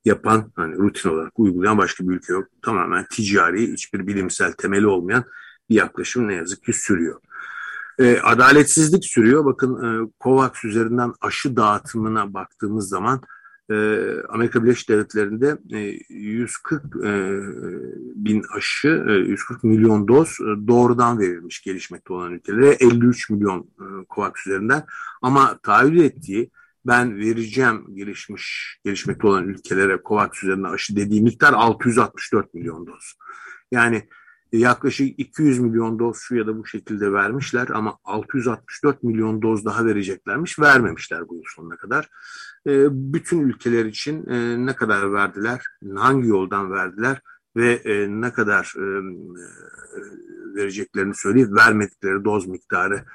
yapan, 0.05 0.51
hani 0.55 0.77
rutin 0.77 1.09
olarak 1.09 1.39
uygulayan 1.39 1.77
başka 1.77 2.09
bir 2.09 2.13
ülke 2.13 2.33
yok. 2.33 2.47
Tamamen 2.61 3.05
ticari, 3.09 3.73
hiçbir 3.73 4.07
bilimsel 4.07 4.53
temeli 4.53 4.87
olmayan 4.87 5.23
bir 5.69 5.75
yaklaşım 5.75 6.27
ne 6.27 6.33
yazık 6.33 6.63
ki 6.63 6.73
sürüyor. 6.73 7.21
E, 7.99 8.19
adaletsizlik 8.19 9.05
sürüyor. 9.05 9.45
Bakın 9.45 9.83
e, 9.83 10.09
COVAX 10.23 10.65
üzerinden 10.65 11.13
aşı 11.21 11.55
dağıtımına 11.55 12.33
baktığımız 12.33 12.89
zaman 12.89 13.21
Amerika 14.29 14.63
Birleşik 14.63 14.89
Devletleri'nde 14.89 15.57
e, 15.71 15.77
140 16.10 16.84
e, 16.84 17.10
bin 18.15 18.43
aşı, 18.55 19.05
e, 19.10 19.12
140 19.12 19.63
milyon 19.63 20.07
doz 20.07 20.29
e, 20.29 20.67
doğrudan 20.67 21.19
verilmiş 21.19 21.62
gelişmekte 21.62 22.13
olan 22.13 22.31
ülkelere 22.31 22.69
53 22.69 23.29
milyon 23.29 23.60
e, 23.60 23.86
COVAX 24.10 24.47
üzerinden. 24.47 24.86
Ama 25.21 25.57
taahhüt 25.63 26.01
ettiği 26.01 26.51
ben 26.86 27.17
vereceğim 27.17 27.86
gelişmiş 27.95 28.77
gelişmekte 28.86 29.27
olan 29.27 29.47
ülkelere 29.47 29.99
COVAX 30.05 30.43
üzerinden 30.43 30.71
aşı 30.71 30.95
dediği 30.95 31.21
miktar 31.21 31.53
664 31.53 32.53
milyon 32.53 32.88
doz. 32.88 33.13
Yani 33.71 34.07
yaklaşık 34.51 35.19
200 35.19 35.59
milyon 35.59 35.99
doz 35.99 36.17
şu 36.17 36.35
ya 36.35 36.47
da 36.47 36.57
bu 36.57 36.65
şekilde 36.65 37.13
vermişler 37.13 37.67
ama 37.73 37.97
664 38.03 39.03
milyon 39.03 39.41
doz 39.41 39.65
daha 39.65 39.85
vereceklermiş. 39.85 40.59
Vermemişler 40.59 41.27
bu 41.29 41.35
yıl 41.35 41.43
sonuna 41.55 41.77
kadar. 41.77 42.09
E, 42.67 42.87
bütün 43.13 43.39
ülkeler 43.39 43.85
için 43.85 44.27
e, 44.27 44.65
ne 44.65 44.75
kadar 44.75 45.13
verdiler, 45.13 45.61
hangi 45.95 46.27
yoldan 46.27 46.71
verdiler 46.71 47.21
ve 47.55 47.73
e, 47.73 48.07
ne 48.07 48.33
kadar 48.33 48.73
e, 48.77 48.85
vereceklerini 50.55 51.15
söyleyip 51.15 51.51
vermedikleri 51.51 52.25
doz 52.25 52.47
miktarı 52.47 53.05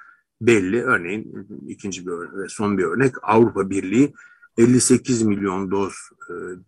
belli. 0.40 0.82
Örneğin 0.82 1.48
ikinci 1.68 2.06
bir 2.06 2.12
ve 2.12 2.48
son 2.48 2.78
bir 2.78 2.84
örnek 2.84 3.14
Avrupa 3.22 3.70
Birliği 3.70 4.14
58 4.58 5.22
milyon 5.22 5.70
doz 5.70 5.94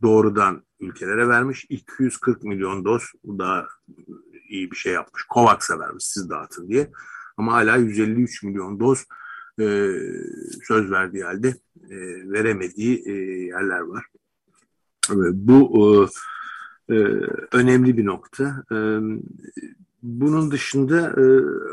doğrudan 0.02 0.62
ülkelere 0.80 1.28
vermiş. 1.28 1.66
240 1.68 2.42
milyon 2.42 2.84
doz 2.84 3.02
bu 3.24 3.38
da 3.38 3.66
iyi 4.48 4.70
bir 4.70 4.76
şey 4.76 4.92
yapmış. 4.92 5.22
COVAX'a 5.34 5.78
vermiş 5.78 6.04
siz 6.04 6.30
dağıtın 6.30 6.68
diye. 6.68 6.90
Ama 7.36 7.52
hala 7.52 7.76
153 7.76 8.42
milyon 8.42 8.80
doz 8.80 9.04
e, 9.60 9.64
söz 10.64 10.90
verdiği 10.90 11.24
halde 11.24 11.48
e, 11.90 11.96
veremediği 12.32 13.02
e, 13.06 13.12
yerler 13.44 13.80
var. 13.80 14.06
E, 15.10 15.16
bu 15.32 16.10
e, 16.88 16.94
e, 16.94 16.96
önemli 17.52 17.96
bir 17.96 18.06
nokta. 18.06 18.64
E, 18.72 18.76
bunun 20.02 20.50
dışında 20.50 21.00
e, 21.00 21.20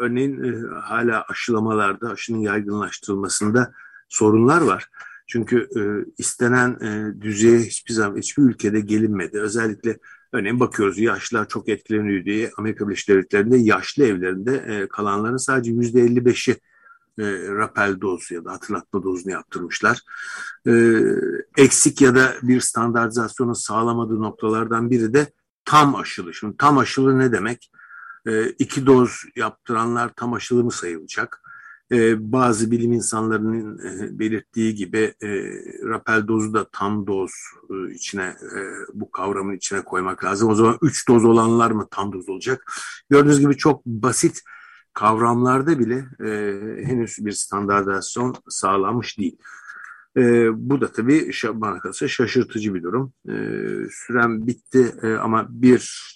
örneğin 0.04 0.44
e, 0.44 0.68
hala 0.68 1.24
aşılamalarda, 1.30 2.10
aşının 2.10 2.40
yaygınlaştırılmasında 2.40 3.74
sorunlar 4.10 4.62
var. 4.62 4.90
Çünkü 5.28 5.70
e, 5.76 5.82
istenen 6.18 6.78
e, 6.82 7.22
düzeye 7.22 7.60
hiçbir 7.60 7.94
zaman 7.94 8.18
hiçbir 8.18 8.44
ülkede 8.44 8.80
gelinmedi. 8.80 9.40
Özellikle 9.40 9.98
Örneğin 10.36 10.60
bakıyoruz 10.60 11.00
yaşlılar 11.00 11.48
çok 11.48 11.70
etkileniyor 11.70 12.26
diye 12.26 12.52
Amerika 12.58 12.88
Birleşik 12.88 13.10
Devletleri'nde 13.10 13.58
yaşlı 13.58 14.06
evlerinde 14.06 14.56
e, 14.68 14.88
kalanların 14.88 15.38
sadece 15.38 15.72
yüzde 15.72 16.00
55'i 16.00 16.54
e, 17.20 17.48
rapel 17.48 18.02
dozu 18.02 18.34
ya 18.34 18.46
da 18.46 18.52
hatırlatma 18.52 19.04
dozunu 19.04 19.32
yaptırmışlar. 19.32 20.02
E, 20.68 21.02
eksik 21.58 22.02
ya 22.02 22.16
da 22.16 22.34
bir 22.42 22.62
standartizasyonu 22.62 23.56
sağlamadığı 23.56 24.22
noktalardan 24.22 24.90
biri 24.90 25.14
de 25.14 25.32
tam 25.66 25.96
aşılı. 25.96 26.34
Şimdi 26.34 26.58
tam 26.58 26.78
aşılı 26.78 27.20
ne 27.20 27.32
demek? 27.32 27.72
E, 28.28 28.50
iki 28.50 28.86
doz 28.86 29.12
yaptıranlar 29.36 30.12
tam 30.16 30.34
aşılı 30.34 30.64
mı 30.64 30.72
sayılacak? 30.72 31.42
E, 31.92 32.32
bazı 32.32 32.72
bilim 32.72 32.94
insanlarının 32.94 33.78
e, 33.78 34.20
belirttiği 34.20 34.76
gibi 34.76 35.14
e, 35.24 35.28
rapel 35.84 36.28
dozu 36.28 36.54
da 36.54 36.70
tam 36.72 37.08
doz 37.08 37.32
e, 37.70 37.94
içine 37.94 38.24
e, 38.26 38.60
bu 38.94 39.12
kavramın 39.12 39.56
içine 39.56 39.82
koymak 39.82 40.24
lazım. 40.24 40.50
O 40.50 40.56
zaman 40.56 40.78
3 40.82 41.08
doz 41.08 41.26
olanlar 41.26 41.72
mı 41.72 41.88
tam 41.92 42.14
doz 42.14 42.30
olacak? 42.30 42.74
Gördüğünüz 43.10 43.40
gibi 43.40 43.58
çok 43.58 43.86
basit 43.86 44.42
kavramlarda 44.94 45.80
bile 45.80 46.06
e, 46.20 46.30
henüz 46.86 47.26
bir 47.26 47.32
standartizasyon 47.32 48.36
sağlanmış 48.50 49.18
değil. 49.20 49.38
E, 50.18 50.50
bu 50.70 50.82
da 50.82 50.92
tabii 50.92 51.32
bana 51.54 51.80
kalırsa 51.80 52.08
şaşırtıcı 52.08 52.74
bir 52.74 52.84
durum. 52.84 53.14
E, 53.30 53.34
sürem 53.92 54.48
bitti 54.48 54.96
e, 55.02 55.14
ama 55.14 55.48
bir 55.50 56.12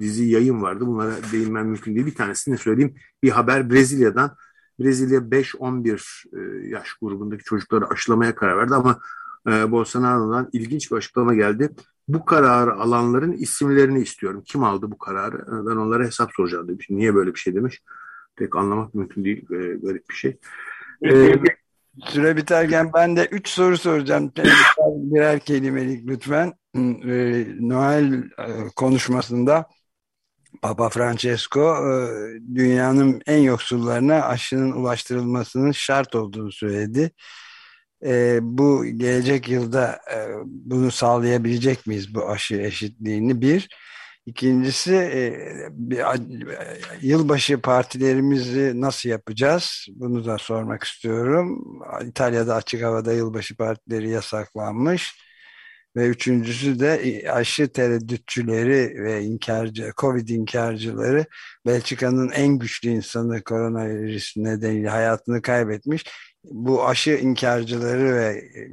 dizi 0.00 0.24
yayın 0.24 0.62
vardı. 0.62 0.86
Bunlara 0.86 1.14
değinmem 1.32 1.66
mümkün 1.66 1.94
değil. 1.94 2.06
Bir 2.06 2.14
tanesini 2.14 2.58
söyleyeyim. 2.58 2.94
Bir 3.22 3.30
haber 3.30 3.70
Brezilya'dan 3.70 4.36
Brezilya 4.80 5.20
5-11 5.20 6.24
e, 6.32 6.68
yaş 6.68 6.94
grubundaki 7.02 7.44
çocukları 7.44 7.88
aşılamaya 7.88 8.34
karar 8.34 8.58
verdi 8.58 8.74
ama 8.74 9.00
e, 9.48 9.70
Bolsonaro'dan 9.70 10.48
ilginç 10.52 10.90
bir 10.90 10.96
açıklama 10.96 11.34
geldi. 11.34 11.70
Bu 12.08 12.24
kararı 12.24 12.74
alanların 12.74 13.32
isimlerini 13.32 14.02
istiyorum. 14.02 14.42
Kim 14.46 14.64
aldı 14.64 14.90
bu 14.90 14.98
kararı? 14.98 15.36
E, 15.36 15.66
ben 15.66 15.76
onlara 15.76 16.04
hesap 16.04 16.30
soracağım 16.36 16.68
demiş. 16.68 16.86
Niye 16.90 17.14
böyle 17.14 17.34
bir 17.34 17.38
şey 17.38 17.54
demiş? 17.54 17.82
Pek 18.36 18.56
anlamak 18.56 18.94
mümkün 18.94 19.24
değil. 19.24 19.46
Garip 19.82 20.10
bir 20.10 20.14
şey. 20.14 20.38
Ee, 21.04 21.34
Süre 22.04 22.36
biterken 22.36 22.90
ben 22.94 23.16
de 23.16 23.26
üç 23.26 23.48
soru 23.48 23.78
soracağım. 23.78 24.32
Birer 24.86 25.38
kelimelik 25.38 26.06
lütfen. 26.06 26.52
Noel 27.60 28.24
konuşmasında 28.76 29.66
Papa 30.62 30.88
Francesco 30.88 31.76
e, 31.76 31.94
dünyanın 32.54 33.22
en 33.26 33.38
yoksullarına 33.38 34.22
aşının 34.22 34.72
ulaştırılmasının 34.72 35.72
şart 35.72 36.14
olduğunu 36.14 36.52
söyledi. 36.52 37.10
E, 38.06 38.38
bu 38.42 38.84
gelecek 38.84 39.48
yılda 39.48 40.00
e, 40.14 40.16
bunu 40.44 40.90
sağlayabilecek 40.90 41.86
miyiz 41.86 42.14
bu 42.14 42.28
aşı 42.30 42.54
eşitliğini 42.56 43.40
bir. 43.40 43.68
İkincisi 44.26 44.94
yılbaşı 47.00 47.60
partilerimizi 47.60 48.80
nasıl 48.80 49.08
yapacağız? 49.08 49.86
Bunu 49.90 50.24
da 50.24 50.38
sormak 50.38 50.84
istiyorum. 50.84 51.64
İtalya'da 52.04 52.54
açık 52.54 52.82
havada 52.82 53.12
yılbaşı 53.12 53.56
partileri 53.56 54.10
yasaklanmış 54.10 55.27
ve 55.98 56.08
üçüncüsü 56.08 56.80
de 56.80 56.94
e, 56.94 57.30
aşı 57.30 57.68
tereddütçüleri 57.68 59.04
ve 59.04 59.22
inkarcı, 59.22 59.92
Covid 59.96 60.28
inkarcıları 60.28 61.26
Belçika'nın 61.66 62.30
en 62.30 62.58
güçlü 62.58 62.88
insanı 62.88 63.42
koronavirüs 63.42 64.36
nedeniyle 64.36 64.88
hayatını 64.88 65.42
kaybetmiş. 65.42 66.04
Bu 66.44 66.86
aşı 66.86 67.10
inkarcıları 67.10 68.16
ve 68.16 68.26
e, 68.26 68.68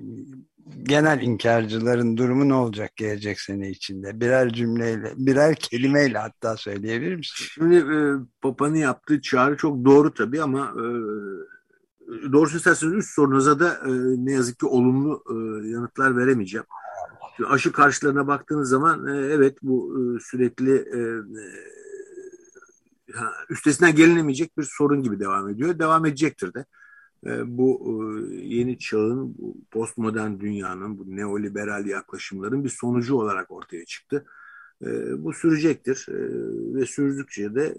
genel 0.84 1.22
inkarcıların 1.22 2.18
durumu 2.18 2.50
ne 2.50 2.54
olacak 2.54 2.96
gelecek 2.96 3.42
sene 3.42 3.70
içinde? 3.70 4.20
Birer 4.20 4.54
cümleyle, 4.54 5.14
birer 5.18 5.56
kelimeyle 5.56 6.18
hatta 6.18 6.58
söyleyebilir 6.58 7.16
misin? 7.16 7.46
Şimdi 7.54 7.76
e, 7.76 7.98
Papa'nın 8.42 8.76
yaptığı 8.76 9.22
çağrı 9.22 9.58
çok 9.58 9.86
doğru 9.86 10.14
tabii 10.14 10.42
ama 10.42 10.74
e, 10.76 10.86
doğrusu 12.32 12.58
isterseniz 12.58 12.94
üst 12.94 13.10
sorunuza 13.10 13.60
da 13.60 13.74
e, 13.86 13.90
ne 14.26 14.32
yazık 14.32 14.60
ki 14.60 14.66
olumlu 14.66 15.24
e, 15.30 15.68
yanıtlar 15.70 16.18
veremeyeceğim. 16.18 16.66
Şimdi 17.36 17.50
aşı 17.50 17.72
karşılarına 17.72 18.28
baktığınız 18.28 18.70
zaman 18.70 19.08
e, 19.08 19.18
evet 19.18 19.58
bu 19.62 19.96
e, 20.00 20.20
sürekli 20.20 20.76
e, 20.76 21.00
üstesinden 23.50 23.96
gelinemeyecek 23.96 24.58
bir 24.58 24.64
sorun 24.64 25.04
gibi 25.04 25.20
devam 25.20 25.50
ediyor. 25.50 25.80
Devam 25.80 26.06
edecektir 26.06 26.54
de. 26.54 26.66
Bu 27.46 27.96
yeni 28.32 28.80
çağın, 28.80 29.36
bu 29.38 29.58
postmodern 29.72 30.40
dünyanın, 30.40 30.98
bu 30.98 31.16
neoliberal 31.16 31.86
yaklaşımların 31.86 32.64
bir 32.64 32.70
sonucu 32.70 33.16
olarak 33.16 33.52
ortaya 33.52 33.86
çıktı. 33.86 34.26
Bu 35.18 35.34
sürecektir 35.34 36.06
ve 36.76 36.86
sürdükçe 36.86 37.56
de 37.56 37.76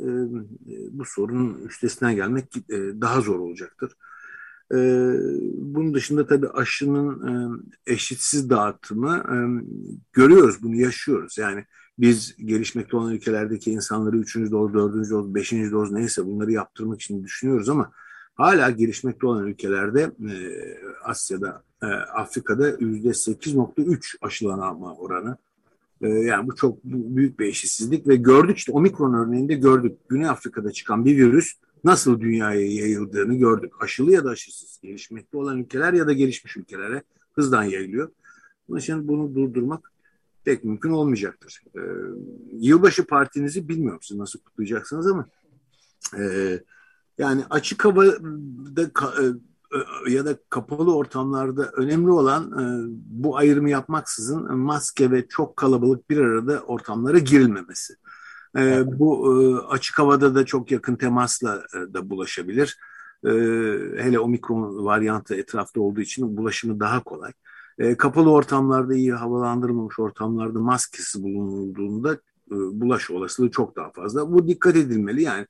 bu 0.91 1.05
sorunun 1.05 1.67
üstesinden 1.69 2.15
gelmek 2.15 2.55
daha 3.01 3.21
zor 3.21 3.39
olacaktır. 3.39 3.93
Bunun 5.57 5.95
dışında 5.95 6.27
tabii 6.27 6.49
aşının 6.49 7.73
eşitsiz 7.87 8.51
dağıtımı 8.51 9.25
görüyoruz, 10.13 10.63
bunu 10.63 10.77
yaşıyoruz. 10.77 11.39
Yani 11.39 11.65
biz 11.99 12.37
gelişmekte 12.45 12.97
olan 12.97 13.13
ülkelerdeki 13.13 13.71
insanları 13.71 14.17
üçüncü 14.17 14.51
doz, 14.51 14.75
dördüncü 14.75 15.11
doz, 15.11 15.35
beşinci 15.35 15.73
doz 15.73 15.93
neyse 15.93 16.27
bunları 16.27 16.53
yaptırmak 16.53 17.01
için 17.01 17.25
düşünüyoruz 17.25 17.69
ama 17.69 17.93
hala 18.35 18.71
gelişmekte 18.71 19.27
olan 19.27 19.47
ülkelerde 19.47 20.03
e, 20.03 20.35
Asya'da, 21.05 21.63
e, 21.83 21.87
Afrika'da 21.87 22.69
yüzde 22.81 23.09
8.3 23.09 24.17
aşılanma 24.21 24.95
oranı. 24.95 25.37
E, 26.01 26.09
yani 26.09 26.49
bu 26.49 26.57
çok 26.57 26.85
büyük 26.85 27.41
bir 27.41 27.47
eşitsizlik 27.47 28.09
ve 28.09 28.17
gördük 28.17 28.59
işte 28.59 28.73
omikron 28.73 29.15
örneğinde 29.15 29.55
gördük. 29.55 29.99
Güney 30.09 30.29
Afrika'da 30.29 30.73
çıkan 30.73 31.05
bir 31.05 31.17
virüs 31.17 31.53
nasıl 31.87 32.21
dünyaya 32.21 32.61
yayıldığını 32.61 33.35
gördük. 33.35 33.73
Aşılı 33.81 34.13
ya 34.13 34.25
da 34.25 34.31
aşısız 34.31 34.79
gelişmekte 34.83 35.39
olan 35.39 35.59
ülkeler 35.59 35.93
ya 35.93 36.07
da 36.07 36.13
gelişmiş 36.13 36.57
ülkelere 36.57 37.03
hızdan 37.33 37.63
yayılıyor. 37.63 38.11
Bunun 38.69 38.79
için 38.79 39.09
bunu 39.09 39.35
durdurmak 39.35 39.93
pek 40.45 40.65
mümkün 40.65 40.91
olmayacaktır. 40.91 41.63
Ee, 41.77 41.81
yılbaşı 42.53 43.07
partinizi 43.07 43.69
bilmiyorum 43.69 44.01
siz 44.03 44.17
nasıl 44.17 44.39
kutlayacaksınız 44.41 45.07
ama 45.07 45.27
e, 46.19 46.23
yani 47.19 47.45
açık 47.51 47.85
havada 47.85 48.83
e, 48.83 49.25
e, 50.09 50.13
ya 50.13 50.25
da 50.25 50.39
kapalı 50.51 50.97
ortamlarda 50.97 51.71
önemli 51.77 52.11
olan 52.11 52.45
e, 52.53 52.65
bu 53.07 53.37
ayrımı 53.37 53.71
yapmaksızın 53.71 54.57
maske 54.57 55.11
ve 55.11 55.29
çok 55.29 55.57
kalabalık 55.57 56.11
bir 56.11 56.19
arada 56.19 56.61
ortamlara 56.61 57.19
girilmemesi. 57.19 57.97
Bu 58.99 59.67
açık 59.71 59.99
havada 59.99 60.35
da 60.35 60.45
çok 60.45 60.71
yakın 60.71 60.97
temasla 60.97 61.63
da 61.75 62.11
bulaşabilir. 62.11 62.79
Hele 63.97 64.19
omikron 64.19 64.85
varyantı 64.85 65.35
etrafta 65.35 65.81
olduğu 65.81 66.01
için 66.01 66.37
bulaşımı 66.37 66.81
daha 66.81 67.03
kolay. 67.03 67.33
Kapalı 67.99 68.31
ortamlarda 68.31 68.95
iyi 68.95 69.13
havalandırılmamış 69.13 69.99
ortamlarda 69.99 70.61
maskesi 70.61 71.23
bulunduğunda 71.23 72.19
bulaş 72.51 73.11
olasılığı 73.11 73.51
çok 73.51 73.77
daha 73.77 73.91
fazla. 73.91 74.33
Bu 74.33 74.49
dikkat 74.49 74.77
edilmeli 74.77 75.23
yani 75.23 75.47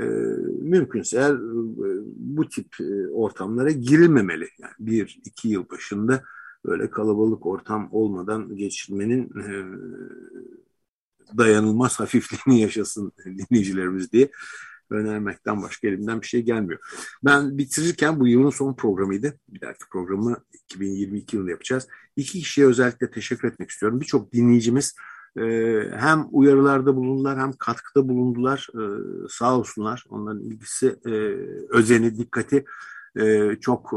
e, 0.00 0.04
mümkünse 0.62 1.16
eğer 1.16 1.34
e, 1.34 2.02
bu 2.16 2.48
tip 2.48 2.80
e, 2.80 3.08
ortamlara 3.08 3.70
girilmemeli. 3.70 4.48
Yani 4.58 4.72
bir, 4.78 5.20
iki 5.24 5.48
yıl 5.48 5.70
başında 5.70 6.22
böyle 6.66 6.90
kalabalık 6.90 7.46
ortam 7.46 7.88
olmadan 7.92 8.56
geçirmenin 8.56 9.24
e, 9.24 9.52
dayanılmaz 11.36 12.00
hafifliğini 12.00 12.60
yaşasın 12.62 13.12
dinleyicilerimiz 13.26 14.12
diye 14.12 14.30
önermekten 14.90 15.62
başka 15.62 15.88
elimden 15.88 16.20
bir 16.20 16.26
şey 16.26 16.42
gelmiyor. 16.42 16.80
Ben 17.24 17.58
bitirirken 17.58 18.20
bu 18.20 18.28
yılın 18.28 18.50
son 18.50 18.74
programıydı. 18.74 19.38
Bir 19.48 19.60
dahaki 19.60 19.84
programı 19.90 20.36
2022 20.52 21.36
yılında 21.36 21.50
yapacağız. 21.50 21.88
İki 22.16 22.38
kişiye 22.38 22.66
özellikle 22.66 23.10
teşekkür 23.10 23.48
etmek 23.48 23.70
istiyorum. 23.70 24.00
Birçok 24.00 24.32
dinleyicimiz 24.32 24.94
ee, 25.36 25.90
hem 25.96 26.26
uyarılarda 26.30 26.96
bulundular 26.96 27.38
hem 27.38 27.52
katkıda 27.52 28.08
bulundular. 28.08 28.68
Ee, 28.74 29.28
sağ 29.28 29.58
olsunlar. 29.58 30.04
Onların 30.08 30.42
ilgisi, 30.42 30.96
e, 31.06 31.10
özeni, 31.70 32.18
dikkati 32.18 32.64
e, 33.16 33.56
çok 33.60 33.92
e, 33.92 33.96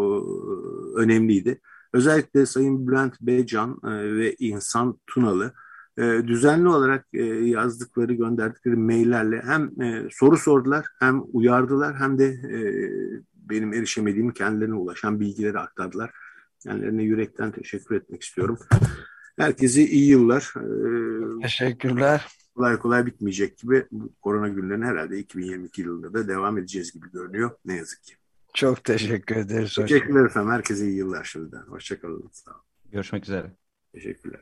önemliydi. 0.99 1.61
Özellikle 1.93 2.45
Sayın 2.45 2.87
Bülent 2.87 3.21
Beycan 3.21 3.79
ve 3.83 4.35
İnsan 4.39 4.99
Tunalı 5.07 5.53
düzenli 6.27 6.67
olarak 6.67 7.07
yazdıkları, 7.43 8.13
gönderdikleri 8.13 8.75
maillerle 8.75 9.41
hem 9.41 9.71
soru 10.11 10.37
sordular, 10.37 10.85
hem 10.99 11.21
uyardılar, 11.33 11.95
hem 11.95 12.19
de 12.19 12.39
benim 13.35 13.73
erişemediğim 13.73 14.33
kendilerine 14.33 14.75
ulaşan 14.75 15.19
bilgileri 15.19 15.59
aktardılar. 15.59 16.11
Kendilerine 16.63 17.03
yürekten 17.03 17.51
teşekkür 17.51 17.95
etmek 17.95 18.23
istiyorum. 18.23 18.59
Herkese 19.37 19.81
iyi 19.81 20.09
yıllar. 20.09 20.53
Teşekkürler. 21.41 22.27
Kolay 22.55 22.77
kolay 22.77 23.05
bitmeyecek 23.05 23.57
gibi 23.57 23.85
bu 23.91 24.13
korona 24.21 24.47
günlerine 24.47 24.85
herhalde 24.85 25.19
2022 25.19 25.81
yılında 25.81 26.13
da 26.13 26.27
devam 26.27 26.57
edeceğiz 26.57 26.91
gibi 26.91 27.11
görünüyor. 27.11 27.51
Ne 27.65 27.75
yazık 27.75 28.03
ki. 28.03 28.13
Çok 28.53 28.83
teşekkür 28.83 29.35
ederiz. 29.35 29.75
Teşekkürler 29.75 30.25
efendim. 30.25 30.51
Herkese 30.51 30.87
iyi 30.87 30.97
yıllar 30.97 31.23
şimdiden. 31.23 31.61
Hoşçakalın. 31.61 32.29
Sağ 32.31 32.51
olun. 32.51 32.61
Görüşmek 32.91 33.23
üzere. 33.23 33.51
Teşekkürler. 33.93 34.41